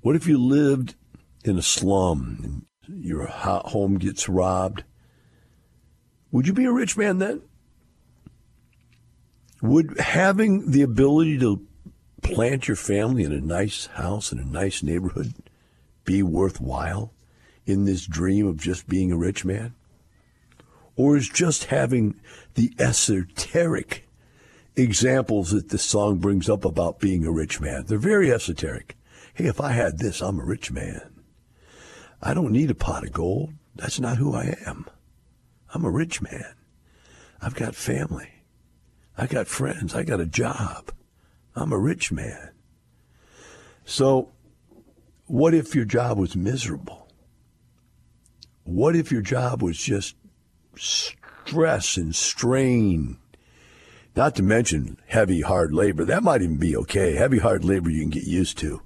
What 0.00 0.16
if 0.16 0.26
you 0.26 0.36
lived 0.36 0.96
in 1.44 1.56
a 1.56 1.62
slum 1.62 2.66
and 2.88 3.04
your 3.04 3.26
home 3.26 3.98
gets 3.98 4.28
robbed? 4.28 4.82
Would 6.32 6.48
you 6.48 6.52
be 6.52 6.64
a 6.64 6.72
rich 6.72 6.96
man 6.96 7.18
then? 7.18 7.42
Would 9.62 10.00
having 10.00 10.72
the 10.72 10.82
ability 10.82 11.38
to 11.38 11.64
plant 12.22 12.66
your 12.66 12.76
family 12.76 13.22
in 13.22 13.30
a 13.30 13.40
nice 13.40 13.86
house 13.86 14.32
in 14.32 14.40
a 14.40 14.44
nice 14.44 14.82
neighborhood 14.82 15.32
be 16.04 16.24
worthwhile 16.24 17.14
in 17.66 17.84
this 17.84 18.04
dream 18.04 18.48
of 18.48 18.56
just 18.56 18.88
being 18.88 19.12
a 19.12 19.16
rich 19.16 19.44
man? 19.44 19.74
Or 20.96 21.16
is 21.16 21.28
just 21.28 21.64
having 21.64 22.20
the 22.54 22.72
esoteric 22.78 24.08
examples 24.76 25.50
that 25.50 25.70
this 25.70 25.82
song 25.82 26.18
brings 26.18 26.48
up 26.48 26.64
about 26.64 27.00
being 27.00 27.24
a 27.24 27.32
rich 27.32 27.60
man? 27.60 27.84
They're 27.86 27.98
very 27.98 28.32
esoteric. 28.32 28.96
Hey, 29.34 29.46
if 29.46 29.60
I 29.60 29.72
had 29.72 29.98
this, 29.98 30.20
I'm 30.20 30.38
a 30.38 30.44
rich 30.44 30.70
man. 30.70 31.22
I 32.22 32.34
don't 32.34 32.52
need 32.52 32.70
a 32.70 32.74
pot 32.74 33.04
of 33.04 33.12
gold. 33.12 33.54
That's 33.74 33.98
not 33.98 34.18
who 34.18 34.34
I 34.34 34.56
am. 34.66 34.86
I'm 35.74 35.84
a 35.84 35.90
rich 35.90 36.20
man. 36.20 36.54
I've 37.40 37.54
got 37.54 37.74
family. 37.74 38.28
I 39.16 39.26
got 39.26 39.48
friends. 39.48 39.94
I 39.94 40.04
got 40.04 40.20
a 40.20 40.26
job. 40.26 40.92
I'm 41.56 41.72
a 41.72 41.78
rich 41.78 42.12
man. 42.12 42.50
So, 43.84 44.30
what 45.26 45.54
if 45.54 45.74
your 45.74 45.84
job 45.84 46.18
was 46.18 46.36
miserable? 46.36 47.08
What 48.64 48.94
if 48.94 49.10
your 49.10 49.22
job 49.22 49.62
was 49.62 49.76
just 49.76 50.14
stress 50.76 51.96
and 51.96 52.14
strain? 52.14 53.18
Not 54.14 54.36
to 54.36 54.42
mention 54.42 54.98
heavy, 55.06 55.40
hard 55.40 55.72
labor. 55.72 56.04
That 56.04 56.22
might 56.22 56.42
even 56.42 56.58
be 56.58 56.76
okay. 56.76 57.14
Heavy, 57.14 57.38
hard 57.38 57.64
labor 57.64 57.90
you 57.90 58.02
can 58.02 58.10
get 58.10 58.24
used 58.24 58.58
to 58.58 58.82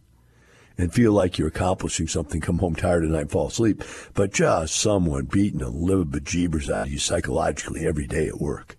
and 0.79 0.92
feel 0.92 1.12
like 1.12 1.38
you're 1.38 1.49
accomplishing 1.49 2.07
something, 2.07 2.40
come 2.40 2.59
home 2.59 2.75
tired 2.75 3.05
at 3.05 3.11
night, 3.11 3.31
fall 3.31 3.49
asleep. 3.49 3.83
But 4.14 4.33
just 4.33 4.77
someone 4.77 5.25
beating 5.25 5.61
the 5.61 5.70
living 5.70 6.07
bejeebers 6.07 6.70
out 6.70 6.87
of 6.87 6.92
you 6.92 6.99
psychologically 6.99 7.87
every 7.87 8.07
day 8.07 8.29
at 8.29 8.40
work. 8.40 8.77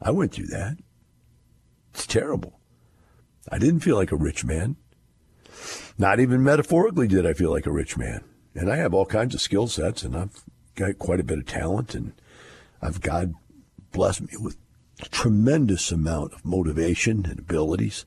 I 0.00 0.10
went 0.10 0.32
through 0.32 0.48
that. 0.48 0.78
It's 1.92 2.06
terrible. 2.06 2.58
I 3.50 3.58
didn't 3.58 3.80
feel 3.80 3.96
like 3.96 4.12
a 4.12 4.16
rich 4.16 4.44
man. 4.44 4.76
Not 5.98 6.20
even 6.20 6.42
metaphorically 6.42 7.06
did 7.06 7.26
I 7.26 7.34
feel 7.34 7.50
like 7.50 7.66
a 7.66 7.72
rich 7.72 7.96
man. 7.96 8.24
And 8.54 8.70
I 8.70 8.76
have 8.76 8.94
all 8.94 9.06
kinds 9.06 9.34
of 9.34 9.40
skill 9.40 9.68
sets 9.68 10.02
and 10.02 10.16
I've 10.16 10.42
got 10.74 10.98
quite 10.98 11.20
a 11.20 11.24
bit 11.24 11.38
of 11.38 11.46
talent 11.46 11.94
and 11.94 12.12
I've 12.82 13.00
God 13.00 13.34
blessed 13.92 14.22
me 14.22 14.36
with 14.38 14.56
a 15.00 15.08
tremendous 15.08 15.90
amount 15.90 16.32
of 16.34 16.44
motivation 16.44 17.26
and 17.26 17.38
abilities. 17.38 18.04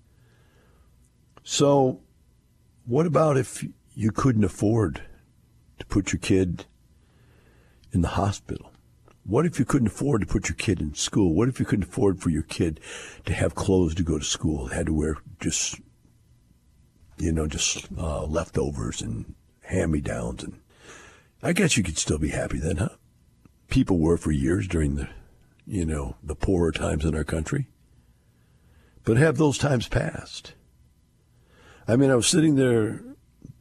So 1.44 2.02
what 2.86 3.06
about 3.06 3.38
if 3.38 3.66
you 3.96 4.12
couldn't 4.12 4.44
afford 4.44 5.02
to 5.80 5.86
put 5.86 6.14
your 6.14 6.20
kid 6.20 6.66
in 7.92 8.02
the 8.02 8.10
hospital? 8.10 8.72
What 9.24 9.46
if 9.46 9.60
you 9.60 9.66
couldn't 9.66 9.88
afford 9.88 10.22
to 10.22 10.28
put 10.28 10.48
your 10.48 10.56
kid 10.56 10.80
in 10.80 10.94
school? 10.94 11.34
What 11.34 11.50
if 11.50 11.60
you 11.60 11.66
couldn't 11.66 11.90
afford 11.90 12.22
for 12.22 12.30
your 12.30 12.44
kid 12.44 12.80
to 13.26 13.34
have 13.34 13.56
clothes 13.56 13.96
to 13.96 14.04
go 14.04 14.18
to 14.18 14.24
school? 14.24 14.68
Had 14.68 14.86
to 14.86 14.94
wear 14.94 15.18
just, 15.42 15.82
you 17.18 17.34
know, 17.34 17.48
just 17.48 17.88
uh, 17.98 18.24
leftovers 18.24 19.02
and 19.02 19.36
hand 19.62 19.92
me 19.92 20.00
downs. 20.00 20.44
And 20.44 20.60
I 21.42 21.54
guess 21.54 21.78
you 21.78 21.84
could 21.84 21.98
still 21.98 22.18
be 22.18 22.30
happy 22.30 22.60
then, 22.60 22.78
huh? 22.78 22.90
People 23.70 24.00
were 24.00 24.18
for 24.18 24.32
years 24.32 24.68
during 24.68 24.96
the, 24.96 25.10
you 25.66 25.86
know, 25.86 26.16
the 26.24 26.36
poorer 26.36 26.72
times 26.72 27.06
in 27.06 27.16
our 27.16 27.24
country. 27.24 27.68
But 29.04 29.18
have 29.18 29.38
those 29.38 29.58
times 29.58 29.88
passed? 29.88 30.54
I 31.88 31.96
mean, 31.96 32.12
I 32.12 32.16
was 32.16 32.28
sitting 32.28 32.56
there 32.56 33.02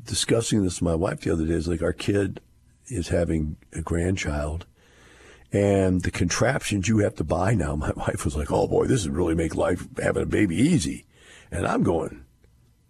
discussing 0.04 0.62
this 0.62 0.80
with 0.80 0.88
my 0.88 0.94
wife 0.94 1.20
the 1.20 1.32
other 1.32 1.44
day. 1.44 1.54
It's 1.54 1.68
like 1.68 1.82
our 1.82 1.92
kid 1.92 2.40
is 2.86 3.08
having 3.08 3.56
a 3.72 3.82
grandchild 3.82 4.66
and 5.52 6.02
the 6.02 6.10
contraptions 6.10 6.88
you 6.88 6.98
have 6.98 7.14
to 7.16 7.24
buy 7.24 7.54
now. 7.54 7.76
My 7.76 7.92
wife 7.96 8.24
was 8.24 8.36
like, 8.36 8.50
oh 8.50 8.66
boy, 8.66 8.86
this 8.86 9.04
would 9.04 9.16
really 9.16 9.34
make 9.34 9.54
life 9.54 9.86
having 10.02 10.22
a 10.22 10.26
baby 10.26 10.56
easy. 10.56 11.06
And 11.50 11.66
I'm 11.66 11.82
going, 11.82 12.24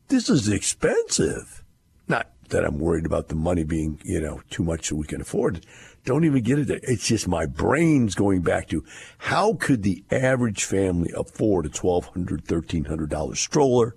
this 0.09 0.29
is 0.29 0.49
expensive. 0.49 1.63
Not 2.09 2.31
that 2.51 2.65
I'm 2.65 2.79
worried 2.79 3.07
about 3.07 3.29
the 3.29 3.35
money 3.35 3.65
being, 3.65 4.01
you 4.05 4.21
know, 4.21 4.41
too 4.51 4.63
much 4.63 4.89
so 4.89 4.97
we 4.97 5.07
can 5.07 5.21
afford. 5.21 5.65
Don't 6.05 6.25
even 6.25 6.43
get 6.43 6.59
it. 6.59 6.85
It's 6.85 7.07
just 7.07 7.27
my 7.27 7.47
brain's 7.47 8.15
going 8.15 8.43
back 8.43 8.69
to 8.69 8.85
how 9.19 9.55
could 9.55 9.83
the 9.83 10.05
average 10.11 10.65
family 10.65 11.13
afford 11.17 11.67
a 11.67 11.71
$1,200, 11.71 12.43
$1,300 12.47 13.37
stroller? 13.37 13.97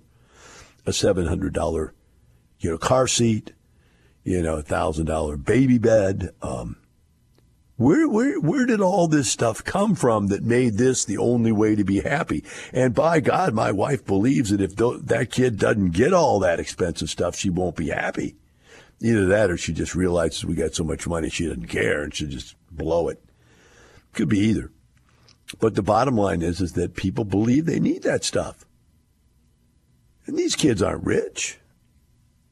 a 0.86 0.92
seven 0.92 1.26
hundred 1.26 1.52
dollar, 1.52 1.94
you 2.58 2.70
know, 2.70 2.78
car 2.78 3.06
seat, 3.06 3.52
you 4.24 4.42
know, 4.42 4.56
a 4.56 4.62
thousand 4.62 5.06
dollar 5.06 5.36
baby 5.36 5.78
bed. 5.78 6.30
Um, 6.42 6.76
where, 7.80 8.06
where, 8.06 8.38
where 8.38 8.66
did 8.66 8.82
all 8.82 9.08
this 9.08 9.30
stuff 9.30 9.64
come 9.64 9.94
from 9.94 10.26
that 10.26 10.42
made 10.42 10.74
this 10.76 11.02
the 11.02 11.16
only 11.16 11.50
way 11.50 11.74
to 11.74 11.82
be 11.82 12.00
happy? 12.00 12.44
And 12.74 12.94
by 12.94 13.20
God, 13.20 13.54
my 13.54 13.72
wife 13.72 14.04
believes 14.04 14.50
that 14.50 14.60
if 14.60 14.76
th- 14.76 15.00
that 15.04 15.30
kid 15.30 15.58
doesn't 15.58 15.92
get 15.92 16.12
all 16.12 16.40
that 16.40 16.60
expensive 16.60 17.08
stuff, 17.08 17.36
she 17.36 17.48
won't 17.48 17.76
be 17.76 17.88
happy. 17.88 18.36
Either 19.00 19.24
that 19.24 19.50
or 19.50 19.56
she 19.56 19.72
just 19.72 19.94
realizes 19.94 20.44
we 20.44 20.56
got 20.56 20.74
so 20.74 20.84
much 20.84 21.06
money 21.06 21.30
she 21.30 21.46
doesn't 21.46 21.68
care 21.68 22.02
and 22.02 22.14
she 22.14 22.26
just 22.26 22.54
blow 22.70 23.08
it. 23.08 23.24
Could 24.12 24.28
be 24.28 24.40
either. 24.40 24.70
But 25.58 25.74
the 25.74 25.82
bottom 25.82 26.18
line 26.18 26.42
is, 26.42 26.60
is 26.60 26.74
that 26.74 26.96
people 26.96 27.24
believe 27.24 27.64
they 27.64 27.80
need 27.80 28.02
that 28.02 28.24
stuff. 28.24 28.66
And 30.26 30.36
these 30.36 30.54
kids 30.54 30.82
aren't 30.82 31.06
rich. 31.06 31.58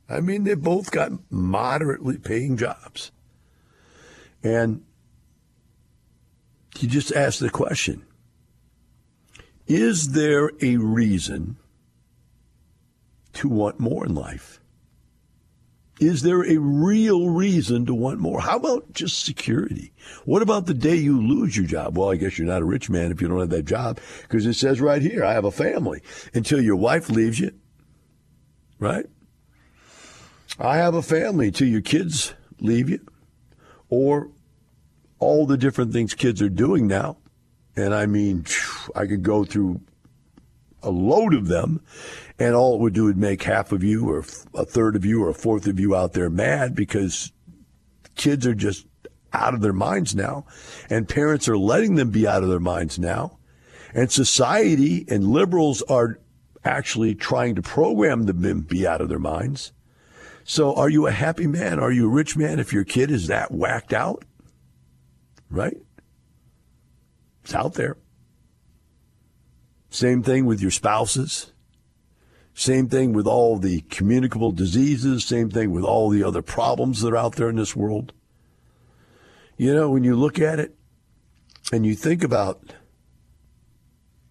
I 0.08 0.20
mean, 0.20 0.44
they 0.44 0.54
both 0.54 0.90
got 0.90 1.12
moderately 1.30 2.16
paying 2.16 2.56
jobs. 2.56 3.12
And 4.42 4.84
you 6.82 6.88
just 6.88 7.12
ask 7.12 7.38
the 7.38 7.50
question 7.50 8.04
Is 9.66 10.12
there 10.12 10.50
a 10.60 10.76
reason 10.76 11.56
to 13.34 13.48
want 13.48 13.78
more 13.78 14.06
in 14.06 14.14
life? 14.14 14.60
Is 16.00 16.22
there 16.22 16.44
a 16.44 16.58
real 16.58 17.28
reason 17.28 17.84
to 17.86 17.94
want 17.94 18.20
more? 18.20 18.40
How 18.40 18.56
about 18.56 18.92
just 18.92 19.24
security? 19.24 19.92
What 20.24 20.42
about 20.42 20.66
the 20.66 20.74
day 20.74 20.94
you 20.94 21.20
lose 21.20 21.56
your 21.56 21.66
job? 21.66 21.98
Well, 21.98 22.12
I 22.12 22.16
guess 22.16 22.38
you're 22.38 22.46
not 22.46 22.62
a 22.62 22.66
rich 22.66 22.88
man 22.88 23.10
if 23.10 23.20
you 23.20 23.26
don't 23.26 23.40
have 23.40 23.50
that 23.50 23.64
job 23.64 23.98
because 24.22 24.46
it 24.46 24.54
says 24.54 24.80
right 24.80 25.02
here, 25.02 25.24
I 25.24 25.32
have 25.32 25.44
a 25.44 25.50
family. 25.50 26.02
Until 26.34 26.60
your 26.60 26.76
wife 26.76 27.10
leaves 27.10 27.40
you, 27.40 27.50
right? 28.78 29.06
I 30.58 30.76
have 30.76 30.94
a 30.94 31.02
family 31.02 31.50
till 31.50 31.68
your 31.68 31.80
kids 31.80 32.34
leave 32.60 32.88
you. 32.88 33.00
or 33.88 34.30
all 35.18 35.46
the 35.46 35.56
different 35.56 35.92
things 35.92 36.14
kids 36.14 36.40
are 36.42 36.48
doing 36.48 36.86
now. 36.86 37.16
And 37.76 37.94
I 37.94 38.06
mean, 38.06 38.44
I 38.94 39.06
could 39.06 39.22
go 39.22 39.44
through 39.44 39.80
a 40.82 40.90
load 40.90 41.34
of 41.34 41.48
them, 41.48 41.80
and 42.38 42.54
all 42.54 42.74
it 42.74 42.80
would 42.80 42.94
do 42.94 43.04
would 43.04 43.16
make 43.16 43.42
half 43.42 43.72
of 43.72 43.82
you, 43.82 44.08
or 44.08 44.18
a 44.54 44.64
third 44.64 44.96
of 44.96 45.04
you, 45.04 45.24
or 45.24 45.30
a 45.30 45.34
fourth 45.34 45.66
of 45.66 45.78
you 45.80 45.94
out 45.94 46.12
there 46.12 46.30
mad 46.30 46.74
because 46.74 47.32
kids 48.14 48.46
are 48.46 48.54
just 48.54 48.86
out 49.32 49.54
of 49.54 49.60
their 49.60 49.72
minds 49.72 50.14
now, 50.14 50.46
and 50.88 51.08
parents 51.08 51.48
are 51.48 51.58
letting 51.58 51.96
them 51.96 52.10
be 52.10 52.26
out 52.26 52.42
of 52.42 52.48
their 52.48 52.60
minds 52.60 52.98
now, 52.98 53.38
and 53.94 54.10
society 54.10 55.04
and 55.08 55.28
liberals 55.28 55.82
are 55.82 56.18
actually 56.64 57.14
trying 57.14 57.54
to 57.54 57.62
program 57.62 58.24
them 58.24 58.42
to 58.42 58.54
be 58.54 58.86
out 58.86 59.00
of 59.00 59.08
their 59.08 59.18
minds. 59.18 59.72
So, 60.44 60.74
are 60.74 60.88
you 60.88 61.06
a 61.06 61.12
happy 61.12 61.46
man? 61.46 61.78
Are 61.78 61.92
you 61.92 62.06
a 62.06 62.12
rich 62.12 62.36
man 62.36 62.58
if 62.58 62.72
your 62.72 62.84
kid 62.84 63.10
is 63.10 63.26
that 63.26 63.50
whacked 63.52 63.92
out? 63.92 64.24
Right? 65.50 65.76
It's 67.44 67.54
out 67.54 67.74
there. 67.74 67.96
Same 69.90 70.22
thing 70.22 70.44
with 70.44 70.60
your 70.60 70.70
spouses. 70.70 71.52
Same 72.54 72.88
thing 72.88 73.12
with 73.12 73.26
all 73.26 73.56
the 73.56 73.82
communicable 73.82 74.52
diseases. 74.52 75.24
Same 75.24 75.48
thing 75.48 75.70
with 75.70 75.84
all 75.84 76.10
the 76.10 76.24
other 76.24 76.42
problems 76.42 77.00
that 77.00 77.12
are 77.12 77.16
out 77.16 77.36
there 77.36 77.48
in 77.48 77.56
this 77.56 77.76
world. 77.76 78.12
You 79.56 79.74
know, 79.74 79.90
when 79.90 80.04
you 80.04 80.14
look 80.14 80.38
at 80.38 80.60
it 80.60 80.74
and 81.72 81.86
you 81.86 81.94
think 81.94 82.22
about 82.22 82.74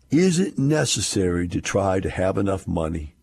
is 0.10 0.40
it 0.40 0.58
necessary 0.58 1.48
to 1.50 1.60
try 1.60 2.00
to 2.00 2.10
have 2.10 2.38
enough 2.38 2.68
money 2.68 3.16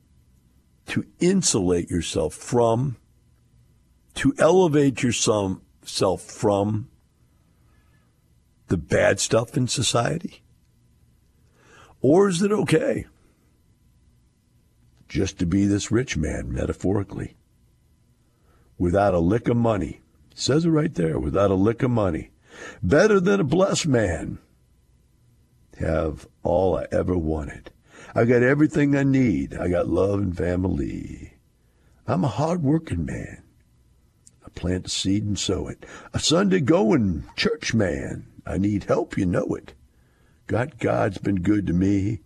to 0.87 1.07
insulate 1.19 1.91
yourself 1.91 2.35
from, 2.35 2.97
to 4.15 4.35
elevate 4.39 5.03
yourself 5.03 5.61
from 6.23 6.89
the 8.69 8.77
bad 8.77 9.21
stuff 9.21 9.57
in 9.57 9.69
society? 9.69 10.43
Or 12.01 12.29
is 12.29 12.43
it 12.43 12.53
okay 12.53 13.07
just 15.09 15.39
to 15.39 15.47
be 15.47 15.67
this 15.67 15.91
rich 15.91 16.17
man, 16.17 16.53
metaphorically, 16.53 17.37
without 18.79 19.15
a 19.15 19.19
lick 19.19 19.49
of 19.49 19.57
money? 19.57 20.01
It 20.31 20.39
says 20.39 20.65
it 20.65 20.71
right 20.71 20.95
there, 20.95 21.19
without 21.19 21.51
a 21.51 21.55
lick 21.55 21.83
of 21.83 21.91
money. 21.91 22.31
Better 22.83 23.21
than 23.21 23.41
a 23.41 23.45
blessed 23.45 23.87
man. 23.87 24.39
Have 25.79 26.29
all 26.43 26.77
I 26.77 26.87
ever 26.93 27.17
wanted. 27.17 27.71
I 28.15 28.25
got 28.25 28.43
everything 28.43 28.95
I 28.97 29.03
need. 29.03 29.55
I 29.55 29.69
got 29.69 29.89
love 29.89 30.21
and 30.21 30.37
family. 30.37 31.35
I'm 32.07 32.23
a 32.23 32.29
hard-working 32.29 33.05
man. 33.05 33.43
I 34.45 34.51
plant 34.51 34.87
a 34.87 34.91
seed 34.91 35.25
and 35.25 35.39
sow 35.39 35.69
it. 35.69 35.85
A 36.13 36.19
Sunday 36.19 36.61
going 36.61 37.25
church 37.35 37.75
man. 37.75 38.27
I 38.47 38.59
need 38.59 38.85
help, 38.85 39.17
you 39.17 39.27
know 39.27 39.55
it. 39.55 39.75
God, 40.47 40.79
God's 40.79 41.19
been 41.19 41.43
good 41.43 41.67
to 41.67 41.73
me, 41.73 42.21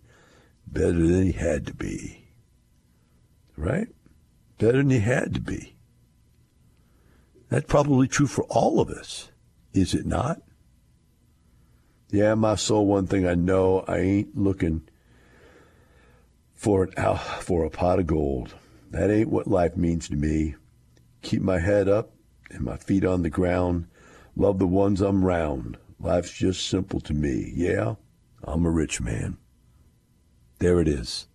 better 0.67 1.07
than 1.07 1.23
he 1.23 1.31
had 1.31 1.65
to 1.67 1.73
be. 1.73 2.27
Right? 3.55 3.87
Better 4.57 4.79
than 4.79 4.89
he 4.89 4.99
had 4.99 5.33
to 5.35 5.39
be. 5.39 5.75
That's 7.49 7.65
probably 7.65 8.07
true 8.07 8.27
for 8.27 8.43
all 8.43 8.79
of 8.79 8.89
us, 8.89 9.31
is 9.73 9.93
it 9.93 10.05
not? 10.05 10.41
Yeah, 12.11 12.35
my 12.35 12.55
soul, 12.55 12.85
one 12.85 13.07
thing 13.07 13.27
I 13.27 13.35
know, 13.35 13.85
I 13.87 13.97
ain't 13.97 14.37
looking 14.37 14.87
for 16.53 16.83
an 16.83 17.17
for 17.39 17.63
a 17.63 17.69
pot 17.69 17.99
of 17.99 18.07
gold. 18.07 18.55
That 18.91 19.11
ain't 19.11 19.29
what 19.29 19.47
life 19.47 19.77
means 19.77 20.09
to 20.09 20.15
me. 20.15 20.55
Keep 21.21 21.41
my 21.41 21.59
head 21.59 21.87
up 21.87 22.11
and 22.49 22.61
my 22.61 22.77
feet 22.77 23.05
on 23.05 23.21
the 23.21 23.29
ground. 23.29 23.87
Love 24.35 24.59
the 24.59 24.67
ones 24.67 25.01
I'm 25.01 25.23
round. 25.23 25.77
Life's 25.99 26.31
just 26.31 26.67
simple 26.67 27.01
to 27.01 27.13
me. 27.13 27.51
Yeah, 27.55 27.95
I'm 28.43 28.65
a 28.65 28.71
rich 28.71 29.01
man. 29.01 29.37
There 30.59 30.79
it 30.79 30.87
is. 30.87 31.27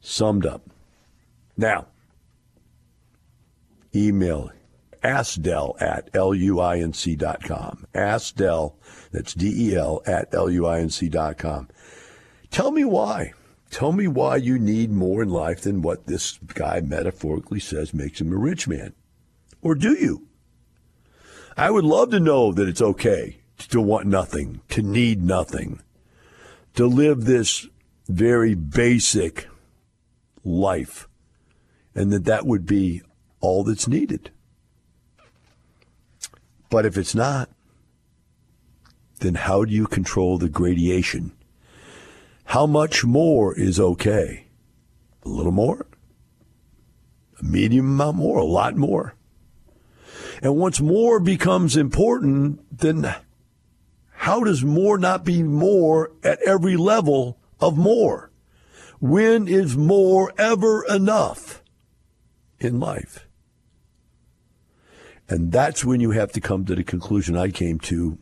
Summed 0.00 0.46
up. 0.46 0.68
Now, 1.56 1.86
email 3.94 4.50
askdel 5.02 5.80
at 5.80 6.12
luinc.com. 6.12 7.86
Askdel, 7.94 8.74
that's 9.12 9.34
D-E-L, 9.34 10.02
at 10.06 10.32
luinc.com. 10.32 11.68
Tell 12.50 12.70
me 12.70 12.84
why. 12.84 13.32
Tell 13.70 13.92
me 13.92 14.06
why 14.06 14.36
you 14.36 14.58
need 14.58 14.90
more 14.90 15.22
in 15.22 15.30
life 15.30 15.62
than 15.62 15.82
what 15.82 16.06
this 16.06 16.38
guy 16.54 16.80
metaphorically 16.80 17.60
says 17.60 17.94
makes 17.94 18.20
him 18.20 18.32
a 18.32 18.36
rich 18.36 18.68
man. 18.68 18.94
Or 19.62 19.74
do 19.74 19.92
you? 19.92 20.28
I 21.56 21.70
would 21.70 21.84
love 21.84 22.10
to 22.10 22.20
know 22.20 22.52
that 22.52 22.68
it's 22.68 22.82
okay 22.82 23.38
to 23.58 23.80
want 23.80 24.06
nothing, 24.06 24.60
to 24.68 24.82
need 24.82 25.22
nothing, 25.22 25.80
to 26.74 26.86
live 26.86 27.24
this 27.24 27.66
very 28.08 28.54
basic 28.54 29.48
life, 30.44 31.08
and 31.94 32.12
that 32.12 32.24
that 32.24 32.46
would 32.46 32.66
be 32.66 33.02
all 33.40 33.64
that's 33.64 33.88
needed. 33.88 34.30
But 36.70 36.86
if 36.86 36.96
it's 36.96 37.14
not, 37.14 37.48
then 39.20 39.34
how 39.34 39.64
do 39.64 39.72
you 39.72 39.86
control 39.86 40.38
the 40.38 40.48
gradation? 40.48 41.32
How 42.46 42.66
much 42.66 43.04
more 43.04 43.58
is 43.58 43.80
okay? 43.80 44.46
A 45.24 45.28
little 45.28 45.52
more? 45.52 45.86
A 47.40 47.44
medium 47.44 47.86
amount 47.86 48.18
more? 48.18 48.38
A 48.38 48.44
lot 48.44 48.76
more? 48.76 49.14
And 50.42 50.56
once 50.56 50.80
more 50.80 51.18
becomes 51.18 51.76
important, 51.76 52.60
then 52.70 53.14
how 54.16 54.42
does 54.42 54.64
more 54.64 54.98
not 54.98 55.24
be 55.24 55.42
more 55.42 56.10
at 56.24 56.40
every 56.42 56.76
level 56.76 57.38
of 57.60 57.76
more? 57.76 58.30
When 58.98 59.46
is 59.46 59.76
more 59.76 60.32
ever 60.38 60.84
enough 60.86 61.62
in 62.58 62.80
life? 62.80 63.28
And 65.28 65.52
that's 65.52 65.84
when 65.84 66.00
you 66.00 66.12
have 66.12 66.32
to 66.32 66.40
come 66.40 66.64
to 66.64 66.74
the 66.74 66.82
conclusion 66.82 67.36
I 67.36 67.50
came 67.50 67.78
to 67.80 68.18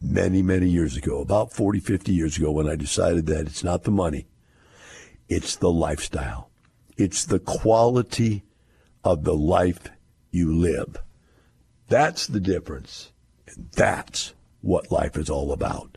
many, 0.00 0.42
many 0.42 0.68
years 0.68 0.96
ago, 0.96 1.20
about 1.20 1.52
40, 1.52 1.80
50 1.80 2.12
years 2.12 2.36
ago, 2.36 2.50
when 2.50 2.68
I 2.68 2.76
decided 2.76 3.26
that 3.26 3.46
it's 3.46 3.64
not 3.64 3.84
the 3.84 3.90
money, 3.90 4.26
it's 5.28 5.56
the 5.56 5.70
lifestyle. 5.70 6.50
It's 6.96 7.24
the 7.24 7.38
quality 7.38 8.44
of 9.02 9.24
the 9.24 9.34
life 9.34 9.88
you 10.30 10.54
live. 10.54 10.98
That's 11.88 12.26
the 12.26 12.40
difference. 12.40 13.12
And 13.46 13.70
that's 13.72 14.34
what 14.66 14.90
life 14.90 15.16
is 15.16 15.30
all 15.30 15.52
about. 15.52 15.96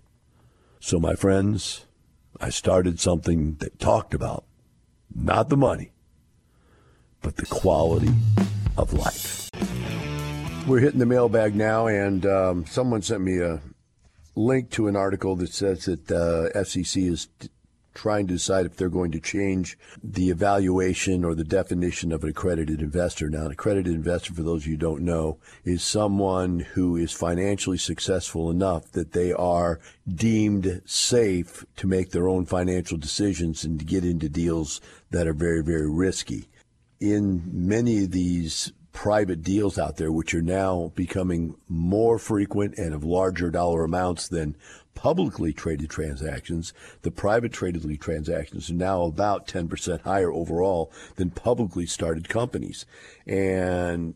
So, 0.80 1.00
my 1.00 1.16
friends, 1.16 1.86
I 2.40 2.50
started 2.52 3.00
something 3.00 3.56
that 3.56 3.80
talked 3.80 4.14
about 4.14 4.46
not 5.14 5.50
the 5.50 5.58
money, 5.58 5.92
but 7.22 7.38
the 7.38 7.48
quality 7.48 8.12
of 8.78 8.94
life. 8.94 9.50
We're 10.68 10.80
hitting 10.80 11.00
the 11.00 11.08
mailbag 11.08 11.56
now, 11.56 11.88
and 11.88 12.26
um, 12.28 12.66
someone 12.68 13.02
sent 13.02 13.22
me 13.22 13.40
a 13.40 13.60
link 14.36 14.70
to 14.72 14.88
an 14.88 14.96
article 14.96 15.36
that 15.38 15.52
says 15.52 15.86
that 15.86 16.08
the 16.08 16.52
uh, 16.56 16.64
SEC 16.64 17.02
is 17.02 17.28
trying 18.00 18.28
to 18.28 18.34
decide 18.36 18.66
if 18.66 18.78
they're 18.78 18.88
going 18.88 19.12
to 19.12 19.20
change 19.20 19.78
the 20.02 20.30
evaluation 20.30 21.26
or 21.26 21.36
the 21.36 21.44
definition 21.44 22.14
of 22.14 22.24
an 22.24 22.30
accredited 22.30 22.82
investor. 22.82 23.30
Now, 23.30 23.46
an 23.46 23.52
accredited 23.52 23.94
investor, 23.94 24.34
for 24.34 24.42
those 24.42 24.62
of 24.62 24.68
you 24.68 24.74
who 24.76 24.78
don't 24.78 25.02
know, 25.02 25.38
is 25.66 25.84
someone 25.84 26.62
who 26.62 26.96
is 26.96 27.12
financially 27.12 27.78
successful 27.78 28.50
enough 28.50 28.90
that 28.94 29.12
they 29.12 29.34
are 29.34 29.82
deemed 30.08 30.82
safe 30.86 31.66
to 31.76 31.88
make 31.88 32.12
their 32.12 32.30
own 32.30 32.46
financial 32.46 32.98
decisions 32.98 33.66
and 33.66 33.78
to 33.80 33.86
get 33.86 34.06
into 34.06 34.30
deals 34.30 34.80
that 35.12 35.28
are 35.28 35.34
very, 35.34 35.62
very 35.62 35.90
risky. 35.90 36.48
In 37.02 37.44
many 37.52 38.06
of 38.06 38.12
these 38.12 38.72
private 38.92 39.44
deals 39.44 39.78
out 39.78 39.98
there, 39.98 40.12
which 40.12 40.34
are 40.34 40.42
now 40.42 40.92
becoming 40.96 41.56
more 41.68 42.18
frequent 42.18 42.78
and 42.78 42.94
of 42.94 43.04
larger 43.04 43.50
dollar 43.52 43.84
amounts 43.84 44.28
than 44.28 44.56
publicly 45.00 45.54
traded 45.54 45.90
transactions, 45.90 46.74
the 47.04 47.10
private 47.10 47.54
traded 47.54 48.02
transactions 48.02 48.70
are 48.70 48.74
now 48.74 49.04
about 49.04 49.48
10% 49.48 50.02
higher 50.02 50.30
overall 50.30 50.92
than 51.16 51.30
publicly 51.30 51.86
started 51.86 52.28
companies. 52.28 52.86
And 53.26 54.16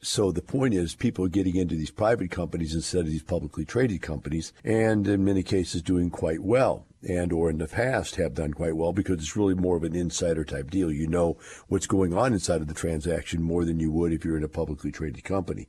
so 0.00 0.32
the 0.32 0.42
point 0.42 0.74
is 0.74 0.96
people 0.96 1.24
are 1.24 1.28
getting 1.28 1.54
into 1.54 1.76
these 1.76 1.92
private 1.92 2.32
companies 2.32 2.74
instead 2.74 3.02
of 3.02 3.12
these 3.12 3.22
publicly 3.22 3.64
traded 3.64 4.02
companies 4.02 4.52
and 4.64 5.06
in 5.06 5.24
many 5.24 5.44
cases 5.44 5.82
doing 5.82 6.10
quite 6.10 6.42
well 6.42 6.84
and 7.08 7.32
or 7.32 7.48
in 7.48 7.58
the 7.58 7.68
past 7.68 8.16
have 8.16 8.34
done 8.34 8.52
quite 8.52 8.74
well 8.74 8.92
because 8.92 9.18
it's 9.18 9.36
really 9.36 9.54
more 9.54 9.76
of 9.76 9.84
an 9.84 9.94
insider 9.94 10.44
type 10.44 10.68
deal. 10.68 10.90
You 10.90 11.06
know 11.06 11.36
what's 11.68 11.86
going 11.86 12.12
on 12.12 12.32
inside 12.32 12.60
of 12.60 12.66
the 12.66 12.74
transaction 12.74 13.40
more 13.40 13.64
than 13.64 13.78
you 13.78 13.92
would 13.92 14.12
if 14.12 14.24
you're 14.24 14.36
in 14.36 14.42
a 14.42 14.48
publicly 14.48 14.90
traded 14.90 15.22
company, 15.22 15.68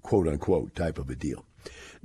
quote 0.00 0.26
unquote 0.26 0.74
type 0.74 0.96
of 0.96 1.10
a 1.10 1.14
deal. 1.14 1.44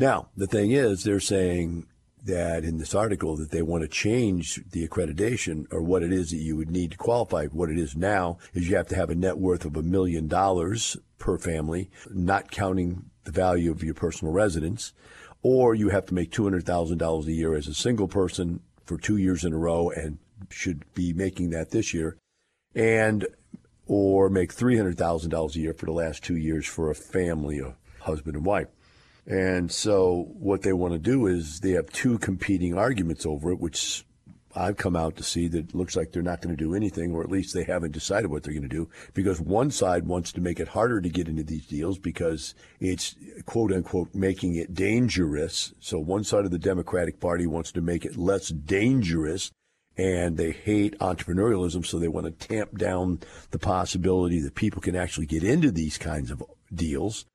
Now, 0.01 0.29
the 0.35 0.47
thing 0.47 0.71
is, 0.71 1.03
they're 1.03 1.19
saying 1.19 1.85
that 2.25 2.63
in 2.63 2.79
this 2.79 2.95
article 2.95 3.37
that 3.37 3.51
they 3.51 3.61
want 3.61 3.83
to 3.83 3.87
change 3.87 4.59
the 4.71 4.87
accreditation 4.87 5.71
or 5.71 5.83
what 5.83 6.01
it 6.01 6.11
is 6.11 6.31
that 6.31 6.37
you 6.37 6.55
would 6.55 6.71
need 6.71 6.89
to 6.89 6.97
qualify. 6.97 7.45
What 7.45 7.69
it 7.69 7.77
is 7.77 7.95
now 7.95 8.39
is 8.55 8.67
you 8.67 8.77
have 8.77 8.87
to 8.87 8.95
have 8.95 9.11
a 9.11 9.15
net 9.15 9.37
worth 9.37 9.63
of 9.63 9.77
a 9.77 9.83
million 9.83 10.27
dollars 10.27 10.97
per 11.19 11.37
family, 11.37 11.91
not 12.09 12.49
counting 12.49 13.11
the 13.25 13.31
value 13.31 13.69
of 13.69 13.83
your 13.83 13.93
personal 13.93 14.33
residence, 14.33 14.91
or 15.43 15.75
you 15.75 15.89
have 15.89 16.07
to 16.07 16.15
make 16.15 16.31
$200,000 16.31 17.27
a 17.27 17.31
year 17.31 17.53
as 17.53 17.67
a 17.67 17.75
single 17.75 18.07
person 18.07 18.61
for 18.83 18.97
two 18.97 19.17
years 19.17 19.45
in 19.45 19.53
a 19.53 19.57
row 19.57 19.91
and 19.91 20.17
should 20.49 20.83
be 20.95 21.13
making 21.13 21.51
that 21.51 21.69
this 21.69 21.93
year, 21.93 22.17
and 22.73 23.27
or 23.85 24.31
make 24.31 24.51
$300,000 24.51 25.55
a 25.55 25.59
year 25.59 25.75
for 25.75 25.85
the 25.85 25.91
last 25.91 26.23
two 26.23 26.37
years 26.37 26.65
for 26.65 26.89
a 26.89 26.95
family, 26.95 27.59
a 27.59 27.75
husband 27.99 28.35
and 28.35 28.47
wife. 28.47 28.67
And 29.27 29.71
so 29.71 30.27
what 30.33 30.63
they 30.63 30.73
want 30.73 30.93
to 30.93 30.99
do 30.99 31.27
is 31.27 31.59
they 31.59 31.71
have 31.71 31.91
two 31.91 32.17
competing 32.17 32.77
arguments 32.77 33.25
over 33.25 33.51
it, 33.51 33.59
which 33.59 34.03
I've 34.55 34.77
come 34.77 34.95
out 34.95 35.15
to 35.17 35.23
see 35.23 35.47
that 35.49 35.73
looks 35.75 35.95
like 35.95 36.11
they're 36.11 36.21
not 36.21 36.41
going 36.41 36.55
to 36.55 36.61
do 36.61 36.75
anything, 36.75 37.13
or 37.13 37.23
at 37.23 37.31
least 37.31 37.53
they 37.53 37.63
haven't 37.63 37.91
decided 37.91 38.29
what 38.29 38.43
they're 38.43 38.53
going 38.53 38.63
to 38.63 38.67
do, 38.67 38.89
because 39.13 39.39
one 39.39 39.71
side 39.71 40.07
wants 40.07 40.31
to 40.33 40.41
make 40.41 40.59
it 40.59 40.69
harder 40.69 40.99
to 40.99 41.09
get 41.09 41.29
into 41.29 41.43
these 41.43 41.65
deals 41.67 41.97
because 41.97 42.53
it's 42.79 43.15
quote 43.45 43.71
unquote 43.71 44.13
making 44.13 44.55
it 44.55 44.73
dangerous. 44.73 45.73
So 45.79 45.99
one 45.99 46.23
side 46.23 46.45
of 46.45 46.51
the 46.51 46.59
Democratic 46.59 47.19
Party 47.19 47.47
wants 47.47 47.71
to 47.73 47.81
make 47.81 48.05
it 48.05 48.17
less 48.17 48.49
dangerous 48.49 49.51
and 49.97 50.37
they 50.37 50.51
hate 50.51 50.97
entrepreneurialism, 50.99 51.85
so 51.85 51.99
they 51.99 52.07
want 52.07 52.25
to 52.25 52.47
tamp 52.47 52.77
down 52.77 53.19
the 53.51 53.59
possibility 53.59 54.39
that 54.39 54.55
people 54.55 54.81
can 54.81 54.95
actually 54.95 55.25
get 55.25 55.43
into 55.43 55.69
these 55.69 55.97
kinds 55.97 56.31
of 56.31 56.41
deals. 56.73 57.25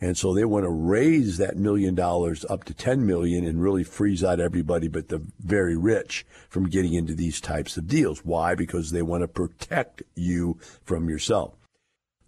And 0.00 0.16
so 0.16 0.34
they 0.34 0.44
want 0.44 0.64
to 0.64 0.70
raise 0.70 1.38
that 1.38 1.56
million 1.56 1.94
dollars 1.94 2.44
up 2.50 2.64
to 2.64 2.74
10 2.74 3.06
million 3.06 3.46
and 3.46 3.62
really 3.62 3.84
freeze 3.84 4.22
out 4.22 4.40
everybody 4.40 4.88
but 4.88 5.08
the 5.08 5.22
very 5.40 5.76
rich 5.76 6.26
from 6.50 6.68
getting 6.68 6.92
into 6.92 7.14
these 7.14 7.40
types 7.40 7.76
of 7.78 7.86
deals. 7.86 8.24
Why? 8.24 8.54
Because 8.54 8.90
they 8.90 9.02
want 9.02 9.22
to 9.22 9.28
protect 9.28 10.02
you 10.14 10.58
from 10.84 11.08
yourself. 11.08 11.54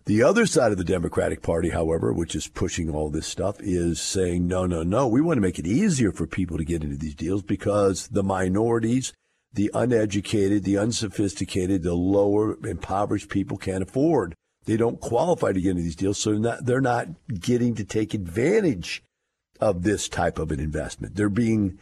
The 0.06 0.22
other 0.22 0.46
side 0.46 0.72
of 0.72 0.78
the 0.78 0.84
Democratic 0.84 1.42
Party, 1.42 1.68
however, 1.68 2.14
which 2.14 2.34
is 2.34 2.48
pushing 2.48 2.88
all 2.88 3.10
this 3.10 3.26
stuff, 3.26 3.56
is 3.60 4.00
saying, 4.00 4.46
no, 4.46 4.64
no, 4.64 4.82
no, 4.82 5.06
we 5.06 5.20
want 5.20 5.36
to 5.36 5.42
make 5.42 5.58
it 5.58 5.66
easier 5.66 6.12
for 6.12 6.26
people 6.26 6.56
to 6.56 6.64
get 6.64 6.82
into 6.82 6.96
these 6.96 7.14
deals 7.14 7.42
because 7.42 8.08
the 8.08 8.22
minorities, 8.22 9.12
the 9.52 9.70
uneducated, 9.74 10.64
the 10.64 10.78
unsophisticated, 10.78 11.82
the 11.82 11.92
lower 11.92 12.56
impoverished 12.66 13.28
people 13.28 13.58
can't 13.58 13.82
afford 13.82 14.34
they 14.68 14.76
don't 14.76 15.00
qualify 15.00 15.50
to 15.50 15.60
get 15.62 15.70
into 15.70 15.82
these 15.82 15.96
deals, 15.96 16.18
so 16.18 16.30
they're 16.30 16.38
not, 16.38 16.66
they're 16.66 16.80
not 16.82 17.08
getting 17.40 17.74
to 17.74 17.84
take 17.84 18.12
advantage 18.12 19.02
of 19.60 19.82
this 19.82 20.10
type 20.10 20.38
of 20.38 20.52
an 20.52 20.60
investment. 20.60 21.16
They're 21.16 21.30
being 21.30 21.78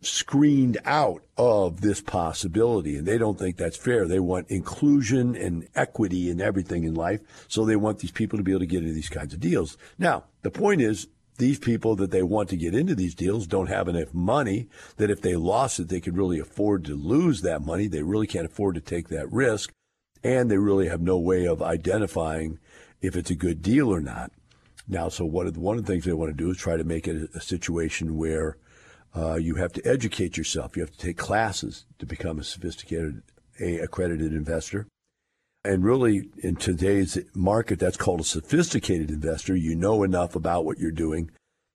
screened 0.00 0.78
out 0.84 1.22
of 1.38 1.80
this 1.80 2.00
possibility, 2.00 2.96
and 2.96 3.06
they 3.06 3.18
don't 3.18 3.38
think 3.38 3.56
that's 3.56 3.76
fair. 3.76 4.08
They 4.08 4.18
want 4.18 4.50
inclusion 4.50 5.36
and 5.36 5.68
equity 5.76 6.28
in 6.28 6.40
everything 6.40 6.82
in 6.82 6.94
life, 6.94 7.20
so 7.46 7.64
they 7.64 7.76
want 7.76 8.00
these 8.00 8.10
people 8.10 8.36
to 8.36 8.42
be 8.42 8.50
able 8.50 8.60
to 8.60 8.66
get 8.66 8.82
into 8.82 8.94
these 8.94 9.08
kinds 9.08 9.32
of 9.32 9.38
deals. 9.38 9.78
Now, 9.96 10.24
the 10.42 10.50
point 10.50 10.80
is, 10.80 11.06
these 11.38 11.60
people 11.60 11.94
that 11.96 12.10
they 12.10 12.24
want 12.24 12.48
to 12.48 12.56
get 12.56 12.74
into 12.74 12.96
these 12.96 13.14
deals 13.14 13.46
don't 13.46 13.68
have 13.68 13.86
enough 13.86 14.12
money 14.12 14.68
that 14.96 15.10
if 15.10 15.20
they 15.20 15.36
lost 15.36 15.78
it, 15.78 15.88
they 15.88 16.00
could 16.00 16.16
really 16.16 16.40
afford 16.40 16.84
to 16.86 16.96
lose 16.96 17.42
that 17.42 17.62
money. 17.62 17.86
They 17.86 18.02
really 18.02 18.26
can't 18.26 18.46
afford 18.46 18.74
to 18.74 18.80
take 18.80 19.08
that 19.08 19.30
risk 19.32 19.72
and 20.24 20.50
they 20.50 20.56
really 20.56 20.88
have 20.88 21.02
no 21.02 21.18
way 21.18 21.46
of 21.46 21.62
identifying 21.62 22.58
if 23.02 23.14
it's 23.14 23.30
a 23.30 23.36
good 23.36 23.60
deal 23.60 23.90
or 23.90 24.00
not. 24.00 24.32
Now, 24.88 25.10
so 25.10 25.24
what, 25.24 25.56
one 25.56 25.78
of 25.78 25.84
the 25.84 25.92
things 25.92 26.04
they 26.04 26.12
want 26.12 26.30
to 26.30 26.36
do 26.36 26.50
is 26.50 26.56
try 26.56 26.76
to 26.76 26.84
make 26.84 27.06
it 27.06 27.30
a, 27.34 27.40
situation 27.40 28.16
where 28.16 28.56
uh, 29.14 29.34
you 29.34 29.56
have 29.56 29.72
to 29.74 29.86
educate 29.86 30.36
yourself. 30.36 30.76
You 30.76 30.82
have 30.82 30.92
to 30.92 30.98
take 30.98 31.18
classes 31.18 31.84
to 31.98 32.06
become 32.06 32.38
a 32.38 32.44
sophisticated, 32.44 33.22
a 33.60 33.78
accredited 33.78 34.32
investor. 34.32 34.86
And 35.64 35.84
really, 35.84 36.28
in 36.42 36.56
today's 36.56 37.18
market, 37.34 37.78
that's 37.78 37.96
called 37.96 38.20
a 38.20 38.24
sophisticated 38.24 39.10
investor. 39.10 39.56
You 39.56 39.74
know 39.74 40.02
enough 40.02 40.34
about 40.34 40.66
what 40.66 40.78
you're 40.78 40.90
doing 40.90 41.30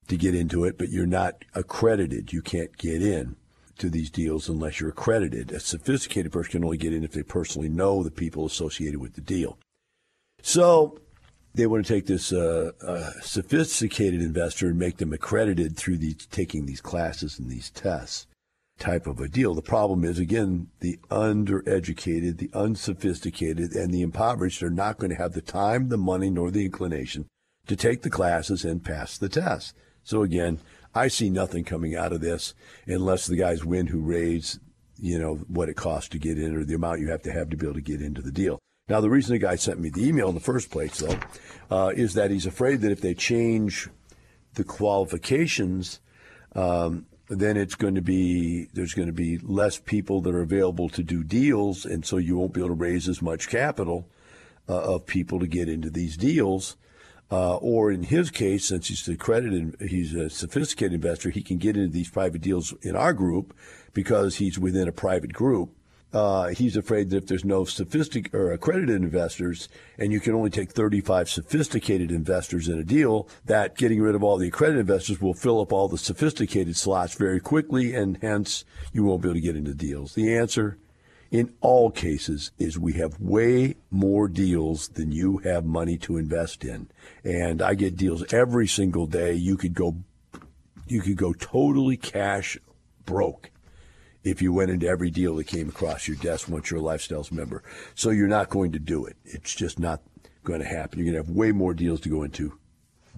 to 0.07 0.17
get 0.17 0.35
into 0.35 0.63
it, 0.65 0.77
but 0.77 0.89
you're 0.89 1.07
not 1.07 1.45
accredited. 1.55 2.31
You 2.31 2.43
can't 2.43 2.77
get 2.77 3.01
in 3.01 3.35
to 3.79 3.89
these 3.89 4.09
deals 4.09 4.49
unless 4.49 4.79
you're 4.79 4.89
accredited. 4.89 5.51
A 5.51 5.59
sophisticated 5.59 6.31
person 6.31 6.51
can 6.51 6.63
only 6.63 6.77
get 6.77 6.93
in 6.93 7.03
if 7.03 7.11
they 7.11 7.23
personally 7.23 7.69
know 7.69 8.03
the 8.03 8.11
people 8.11 8.45
associated 8.45 8.99
with 8.99 9.13
the 9.13 9.21
deal. 9.21 9.57
So 10.41 10.99
they 11.53 11.67
want 11.67 11.85
to 11.85 11.93
take 11.93 12.05
this 12.05 12.31
uh, 12.31 12.71
uh, 12.81 13.11
sophisticated 13.21 14.21
investor 14.21 14.67
and 14.67 14.77
make 14.77 14.97
them 14.97 15.13
accredited 15.13 15.75
through 15.75 15.97
these 15.97 16.25
taking 16.27 16.65
these 16.65 16.81
classes 16.81 17.39
and 17.39 17.49
these 17.49 17.69
tests 17.71 18.27
type 18.77 19.07
of 19.07 19.19
a 19.19 19.27
deal. 19.27 19.53
The 19.53 19.61
problem 19.61 20.05
is 20.05 20.19
again 20.19 20.67
the 20.79 20.99
undereducated, 21.11 22.37
the 22.37 22.49
unsophisticated, 22.53 23.73
and 23.73 23.93
the 23.93 24.01
impoverished 24.01 24.63
are 24.63 24.69
not 24.69 24.97
going 24.97 25.09
to 25.09 25.17
have 25.17 25.33
the 25.33 25.41
time, 25.41 25.89
the 25.89 25.97
money, 25.97 26.29
nor 26.29 26.49
the 26.49 26.65
inclination 26.65 27.27
to 27.67 27.75
take 27.75 28.01
the 28.01 28.09
classes 28.09 28.63
and 28.63 28.83
pass 28.83 29.17
the 29.17 29.29
test. 29.29 29.75
So 30.03 30.23
again, 30.23 30.59
I 30.93 31.07
see 31.07 31.29
nothing 31.29 31.63
coming 31.63 31.95
out 31.95 32.13
of 32.13 32.21
this 32.21 32.53
unless 32.87 33.27
the 33.27 33.35
guys 33.35 33.63
win 33.63 33.87
who 33.87 34.01
raise, 34.01 34.59
you 34.97 35.19
know, 35.19 35.35
what 35.47 35.69
it 35.69 35.75
costs 35.75 36.09
to 36.09 36.19
get 36.19 36.37
in 36.39 36.55
or 36.55 36.63
the 36.63 36.73
amount 36.73 36.99
you 36.99 37.09
have 37.09 37.21
to 37.23 37.31
have 37.31 37.49
to 37.49 37.57
be 37.57 37.65
able 37.65 37.75
to 37.75 37.81
get 37.81 38.01
into 38.01 38.21
the 38.21 38.31
deal. 38.31 38.59
Now, 38.87 39.01
the 39.01 39.09
reason 39.09 39.33
the 39.33 39.39
guy 39.39 39.55
sent 39.55 39.79
me 39.79 39.89
the 39.89 40.07
email 40.07 40.29
in 40.29 40.35
the 40.35 40.41
first 40.41 40.71
place, 40.71 40.97
though, 40.97 41.19
uh, 41.69 41.93
is 41.95 42.15
that 42.15 42.31
he's 42.31 42.47
afraid 42.47 42.81
that 42.81 42.91
if 42.91 43.01
they 43.01 43.13
change 43.13 43.87
the 44.55 44.63
qualifications, 44.63 45.99
um, 46.55 47.05
then 47.29 47.55
it's 47.55 47.75
going 47.75 47.93
to 47.93 48.01
be 48.01 48.67
there's 48.73 48.95
going 48.95 49.07
to 49.07 49.13
be 49.13 49.37
less 49.37 49.77
people 49.77 50.21
that 50.21 50.33
are 50.33 50.41
available 50.41 50.89
to 50.89 51.03
do 51.03 51.23
deals, 51.23 51.85
and 51.85 52.03
so 52.03 52.17
you 52.17 52.35
won't 52.35 52.53
be 52.53 52.61
able 52.61 52.69
to 52.69 52.73
raise 52.73 53.07
as 53.07 53.21
much 53.21 53.47
capital 53.47 54.09
uh, 54.67 54.95
of 54.95 55.05
people 55.05 55.39
to 55.39 55.45
get 55.45 55.69
into 55.69 55.91
these 55.91 56.17
deals. 56.17 56.75
Uh, 57.31 57.57
or 57.57 57.91
in 57.91 58.03
his 58.03 58.31
case, 58.31 58.65
since 58.65 58.87
he's 58.87 59.07
accredited, 59.07 59.75
he's 59.87 60.15
a 60.15 60.29
sophisticated 60.29 60.93
investor, 60.93 61.29
he 61.29 61.43
can 61.43 61.57
get 61.57 61.77
into 61.77 61.89
these 61.89 62.09
private 62.09 62.41
deals 62.41 62.73
in 62.81 62.95
our 62.95 63.13
group 63.13 63.55
because 63.93 64.37
he's 64.37 64.57
within 64.57 64.87
a 64.87 64.91
private 64.91 65.33
group. 65.33 65.69
Uh, 66.11 66.47
he's 66.47 66.75
afraid 66.75 67.11
that 67.11 67.17
if 67.17 67.27
there's 67.27 67.45
no 67.45 67.65
sophisticated 67.65 68.33
or 68.33 68.51
accredited 68.51 68.95
investors, 68.95 69.69
and 69.99 70.11
you 70.11 70.19
can 70.19 70.33
only 70.33 70.49
take 70.49 70.71
35 70.71 71.29
sophisticated 71.29 72.11
investors 72.11 72.67
in 72.67 72.79
a 72.79 72.83
deal, 72.83 73.29
that 73.45 73.77
getting 73.77 74.01
rid 74.01 74.15
of 74.15 74.23
all 74.23 74.37
the 74.37 74.47
accredited 74.47 74.79
investors 74.79 75.21
will 75.21 75.35
fill 75.35 75.61
up 75.61 75.71
all 75.71 75.87
the 75.87 75.99
sophisticated 75.99 76.75
slots 76.75 77.13
very 77.13 77.39
quickly, 77.39 77.93
and 77.93 78.17
hence 78.23 78.65
you 78.91 79.03
won't 79.03 79.21
be 79.21 79.27
able 79.27 79.35
to 79.35 79.41
get 79.41 79.55
into 79.55 79.75
deals. 79.75 80.15
The 80.15 80.35
answer 80.35 80.79
in 81.31 81.53
all 81.61 81.91
cases 81.91 82.51
is 82.57 82.79
we 82.79 82.93
have 82.93 83.19
way 83.19 83.75
more 83.91 84.27
deals 84.27 84.89
than 84.89 85.11
you 85.11 85.37
have 85.39 85.63
money 85.65 85.97
to 85.97 86.17
invest 86.17 86.65
in. 86.65 86.89
And 87.23 87.61
I 87.61 87.75
get 87.75 87.95
deals 87.95 88.33
every 88.33 88.67
single 88.67 89.05
day. 89.05 89.33
You 89.33 89.57
could 89.57 89.73
go 89.73 89.97
you 90.87 91.01
could 91.01 91.17
go 91.17 91.33
totally 91.33 91.97
cash 91.97 92.57
broke 93.05 93.51
if 94.23 94.41
you 94.41 94.51
went 94.51 94.71
into 94.71 94.87
every 94.87 95.11
deal 95.11 95.35
that 95.35 95.45
came 95.45 95.69
across 95.69 96.07
your 96.07 96.17
desk 96.17 96.49
once 96.49 96.71
you're 96.71 96.79
a 96.79 96.83
lifestyles 96.83 97.31
member. 97.31 97.63
So 97.93 98.09
you're 98.09 98.27
not 98.27 98.49
going 98.49 98.71
to 98.71 98.79
do 98.79 99.05
it. 99.05 99.15
It's 99.23 99.53
just 99.53 99.77
not 99.77 100.01
going 100.43 100.61
to 100.61 100.65
happen. 100.65 100.97
You're 100.97 101.13
going 101.13 101.23
to 101.23 101.27
have 101.27 101.35
way 101.35 101.51
more 101.51 101.75
deals 101.75 102.01
to 102.01 102.09
go 102.09 102.23
into 102.23 102.57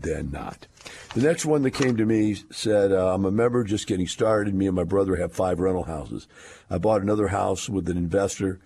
than 0.02 0.32
not. 0.32 0.68
The 1.14 1.22
next 1.22 1.46
one 1.46 1.62
that 1.64 1.72
came 1.72 1.98
to 1.98 2.06
me 2.06 2.36
said, 2.52 2.92
uh, 2.92 3.14
I'm 3.14 3.26
a 3.26 3.32
member 3.32 3.64
just 3.64 3.88
getting 3.88 4.08
started. 4.08 4.54
Me 4.54 4.68
and 4.68 4.76
my 4.76 4.84
brother 4.84 5.16
have 5.18 5.34
five 5.34 5.60
rental 5.60 5.84
houses. 5.84 6.28
I 6.70 6.78
bought 6.78 7.02
another 7.02 7.28
house 7.28 7.70
with 7.70 7.90
an 7.90 7.98
investor, 7.98 8.60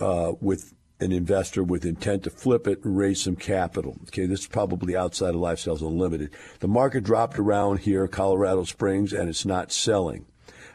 uh, 0.00 0.32
with 0.40 0.74
an 1.00 1.12
investor 1.12 1.62
with 1.62 1.84
intent 1.84 2.24
to 2.24 2.30
flip 2.30 2.66
it 2.66 2.84
and 2.84 2.96
raise 2.96 3.22
some 3.22 3.36
capital. 3.36 3.96
Okay, 4.08 4.26
this 4.26 4.40
is 4.40 4.46
probably 4.46 4.96
outside 4.96 5.34
of 5.34 5.40
Lifestyles 5.40 5.80
Unlimited. 5.80 6.30
The 6.60 6.68
market 6.68 7.04
dropped 7.04 7.38
around 7.38 7.80
here, 7.80 8.08
Colorado 8.08 8.64
Springs, 8.64 9.12
and 9.12 9.28
it's 9.28 9.46
not 9.46 9.70
selling. 9.70 10.26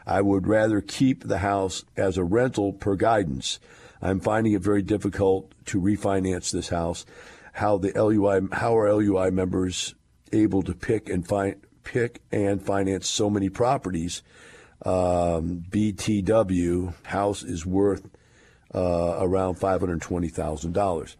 I 0.06 0.20
would 0.20 0.46
rather 0.46 0.80
keep 0.80 1.24
the 1.24 1.38
house 1.38 1.84
as 1.96 2.16
a 2.16 2.24
rental 2.24 2.72
per 2.72 2.94
guidance. 2.94 3.58
I'm 4.02 4.20
finding 4.20 4.52
it 4.52 4.62
very 4.62 4.82
difficult 4.82 5.52
to 5.66 5.80
refinance 5.80 6.50
this 6.50 6.68
house 6.68 7.06
how 7.54 7.78
the 7.78 7.92
LUI 7.92 8.48
how 8.52 8.76
are 8.76 8.92
LUI 8.92 9.30
members 9.30 9.94
able 10.32 10.62
to 10.62 10.74
pick 10.74 11.08
and 11.08 11.26
find 11.26 11.56
pick 11.84 12.20
and 12.32 12.60
finance 12.60 13.08
so 13.08 13.30
many 13.30 13.48
properties. 13.48 14.22
Um, 14.84 15.64
BTW 15.70 16.94
house 17.04 17.42
is 17.42 17.64
worth 17.64 18.10
uh, 18.74 19.18
around 19.20 19.54
five 19.54 19.80
hundred 19.80 20.02
twenty 20.02 20.28
thousand 20.28 20.72
dollars. 20.72 21.16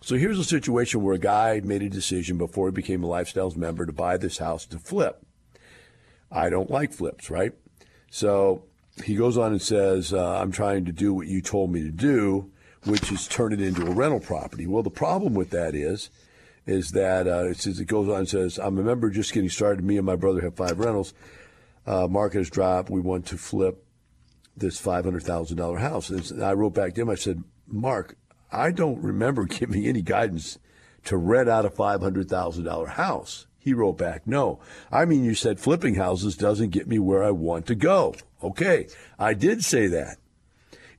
So 0.00 0.16
here's 0.16 0.38
a 0.38 0.44
situation 0.44 1.02
where 1.02 1.14
a 1.14 1.18
guy 1.18 1.60
made 1.62 1.82
a 1.82 1.90
decision 1.90 2.38
before 2.38 2.68
he 2.68 2.72
became 2.72 3.04
a 3.04 3.08
Lifestyles 3.08 3.56
member 3.56 3.84
to 3.84 3.92
buy 3.92 4.16
this 4.16 4.38
house 4.38 4.66
to 4.66 4.78
flip. 4.78 5.24
I 6.30 6.48
don't 6.48 6.70
like 6.70 6.92
flips, 6.92 7.30
right? 7.30 7.52
So 8.10 8.64
he 9.04 9.16
goes 9.16 9.36
on 9.36 9.52
and 9.52 9.62
says, 9.62 10.14
uh, 10.14 10.38
"I'm 10.40 10.50
trying 10.50 10.86
to 10.86 10.92
do 10.92 11.12
what 11.12 11.26
you 11.26 11.42
told 11.42 11.70
me 11.70 11.82
to 11.82 11.90
do." 11.90 12.50
Which 12.84 13.10
is 13.10 13.26
turn 13.26 13.52
it 13.52 13.60
into 13.60 13.86
a 13.86 13.90
rental 13.90 14.20
property. 14.20 14.66
Well, 14.66 14.82
the 14.82 14.90
problem 14.90 15.34
with 15.34 15.50
that 15.50 15.74
is, 15.74 16.10
is 16.66 16.90
that 16.90 17.26
uh, 17.26 17.48
it 17.48 17.58
says 17.58 17.80
it 17.80 17.86
goes 17.86 18.08
on 18.08 18.20
and 18.20 18.28
says, 18.28 18.58
I'm 18.58 18.78
a 18.78 18.82
member 18.82 19.10
just 19.10 19.32
getting 19.32 19.50
started. 19.50 19.84
Me 19.84 19.96
and 19.96 20.06
my 20.06 20.16
brother 20.16 20.40
have 20.42 20.56
five 20.56 20.78
rentals. 20.78 21.14
Uh, 21.86 22.06
market 22.08 22.38
has 22.38 22.50
dropped. 22.50 22.90
We 22.90 23.00
want 23.00 23.26
to 23.26 23.36
flip 23.36 23.84
this 24.56 24.78
five 24.78 25.04
hundred 25.04 25.24
thousand 25.24 25.56
dollar 25.56 25.78
house. 25.78 26.10
And 26.10 26.42
I 26.42 26.52
wrote 26.52 26.74
back 26.74 26.94
to 26.94 27.02
him. 27.02 27.10
I 27.10 27.14
said, 27.16 27.42
Mark, 27.66 28.16
I 28.50 28.70
don't 28.70 29.02
remember 29.02 29.44
giving 29.44 29.86
any 29.86 30.02
guidance 30.02 30.58
to 31.04 31.16
rent 31.16 31.48
out 31.48 31.66
a 31.66 31.70
five 31.70 32.00
hundred 32.00 32.28
thousand 32.28 32.64
dollar 32.64 32.86
house. 32.86 33.46
He 33.58 33.72
wrote 33.72 33.96
back, 33.96 34.26
No, 34.26 34.60
I 34.92 35.06
mean, 35.06 35.24
you 35.24 35.34
said 35.34 35.58
flipping 35.58 35.94
houses 35.94 36.36
doesn't 36.36 36.70
get 36.70 36.86
me 36.86 36.98
where 36.98 37.24
I 37.24 37.30
want 37.30 37.66
to 37.66 37.74
go. 37.74 38.14
Okay, 38.42 38.88
I 39.18 39.32
did 39.32 39.64
say 39.64 39.86
that. 39.86 40.18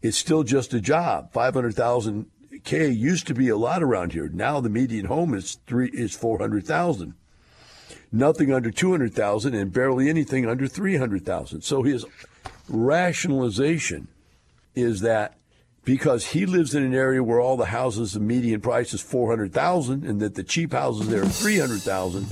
It's 0.01 0.17
still 0.17 0.43
just 0.43 0.73
a 0.73 0.81
job. 0.81 1.31
500,000 1.31 2.27
K 2.63 2.89
used 2.89 3.27
to 3.27 3.33
be 3.33 3.49
a 3.49 3.57
lot 3.57 3.83
around 3.83 4.13
here. 4.13 4.27
Now 4.27 4.59
the 4.59 4.69
median 4.69 5.05
home 5.05 5.33
is 5.33 5.59
three 5.67 5.89
is 5.89 6.15
400,000. 6.15 7.13
Nothing 8.11 8.51
under 8.51 8.71
200,000 8.71 9.53
and 9.53 9.73
barely 9.73 10.09
anything 10.09 10.47
under 10.47 10.67
300,000. 10.67 11.61
So 11.61 11.83
his 11.83 12.05
rationalization 12.69 14.07
is 14.73 15.01
that 15.01 15.35
because 15.83 16.27
he 16.27 16.45
lives 16.45 16.73
in 16.73 16.83
an 16.83 16.95
area 16.95 17.23
where 17.23 17.39
all 17.39 17.57
the 17.57 17.65
houses, 17.65 18.13
the 18.13 18.19
median 18.19 18.61
price 18.61 18.93
is 18.93 19.01
400,000 19.01 20.03
and 20.03 20.19
that 20.19 20.35
the 20.35 20.43
cheap 20.43 20.73
houses 20.73 21.07
there 21.07 21.21
are 21.21 21.27
300,000, 21.27 22.25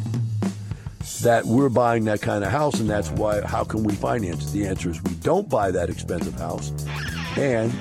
that 1.22 1.46
we're 1.46 1.70
buying 1.70 2.06
that 2.06 2.22
kind 2.22 2.44
of 2.44 2.52
house 2.52 2.80
and 2.80 2.90
that's 2.90 3.12
why 3.12 3.42
how 3.42 3.64
can 3.64 3.84
we 3.84 3.94
finance 3.94 4.48
it? 4.48 4.52
The 4.54 4.68
answer 4.68 4.90
is 4.90 5.04
we 5.04 5.14
don't 5.16 5.50
buy 5.50 5.70
that 5.72 5.90
expensive 5.90 6.36
house 6.36 6.72
and 7.38 7.74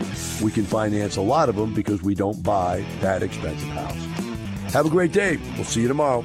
we 0.43 0.51
can 0.51 0.65
finance 0.65 1.17
a 1.17 1.23
lot 1.23 1.49
of 1.49 1.57
them 1.57 1.75
because 1.75 2.03
we 2.03 2.15
don't 2.15 2.43
buy 2.43 2.85
that 3.01 3.23
expensive 3.23 3.69
house. 3.69 4.73
Have 4.73 4.87
a 4.87 4.91
great 4.91 5.13
day. 5.13 5.39
We'll 5.57 5.65
see 5.65 5.83
you 5.83 5.89
tomorrow. 5.89 6.25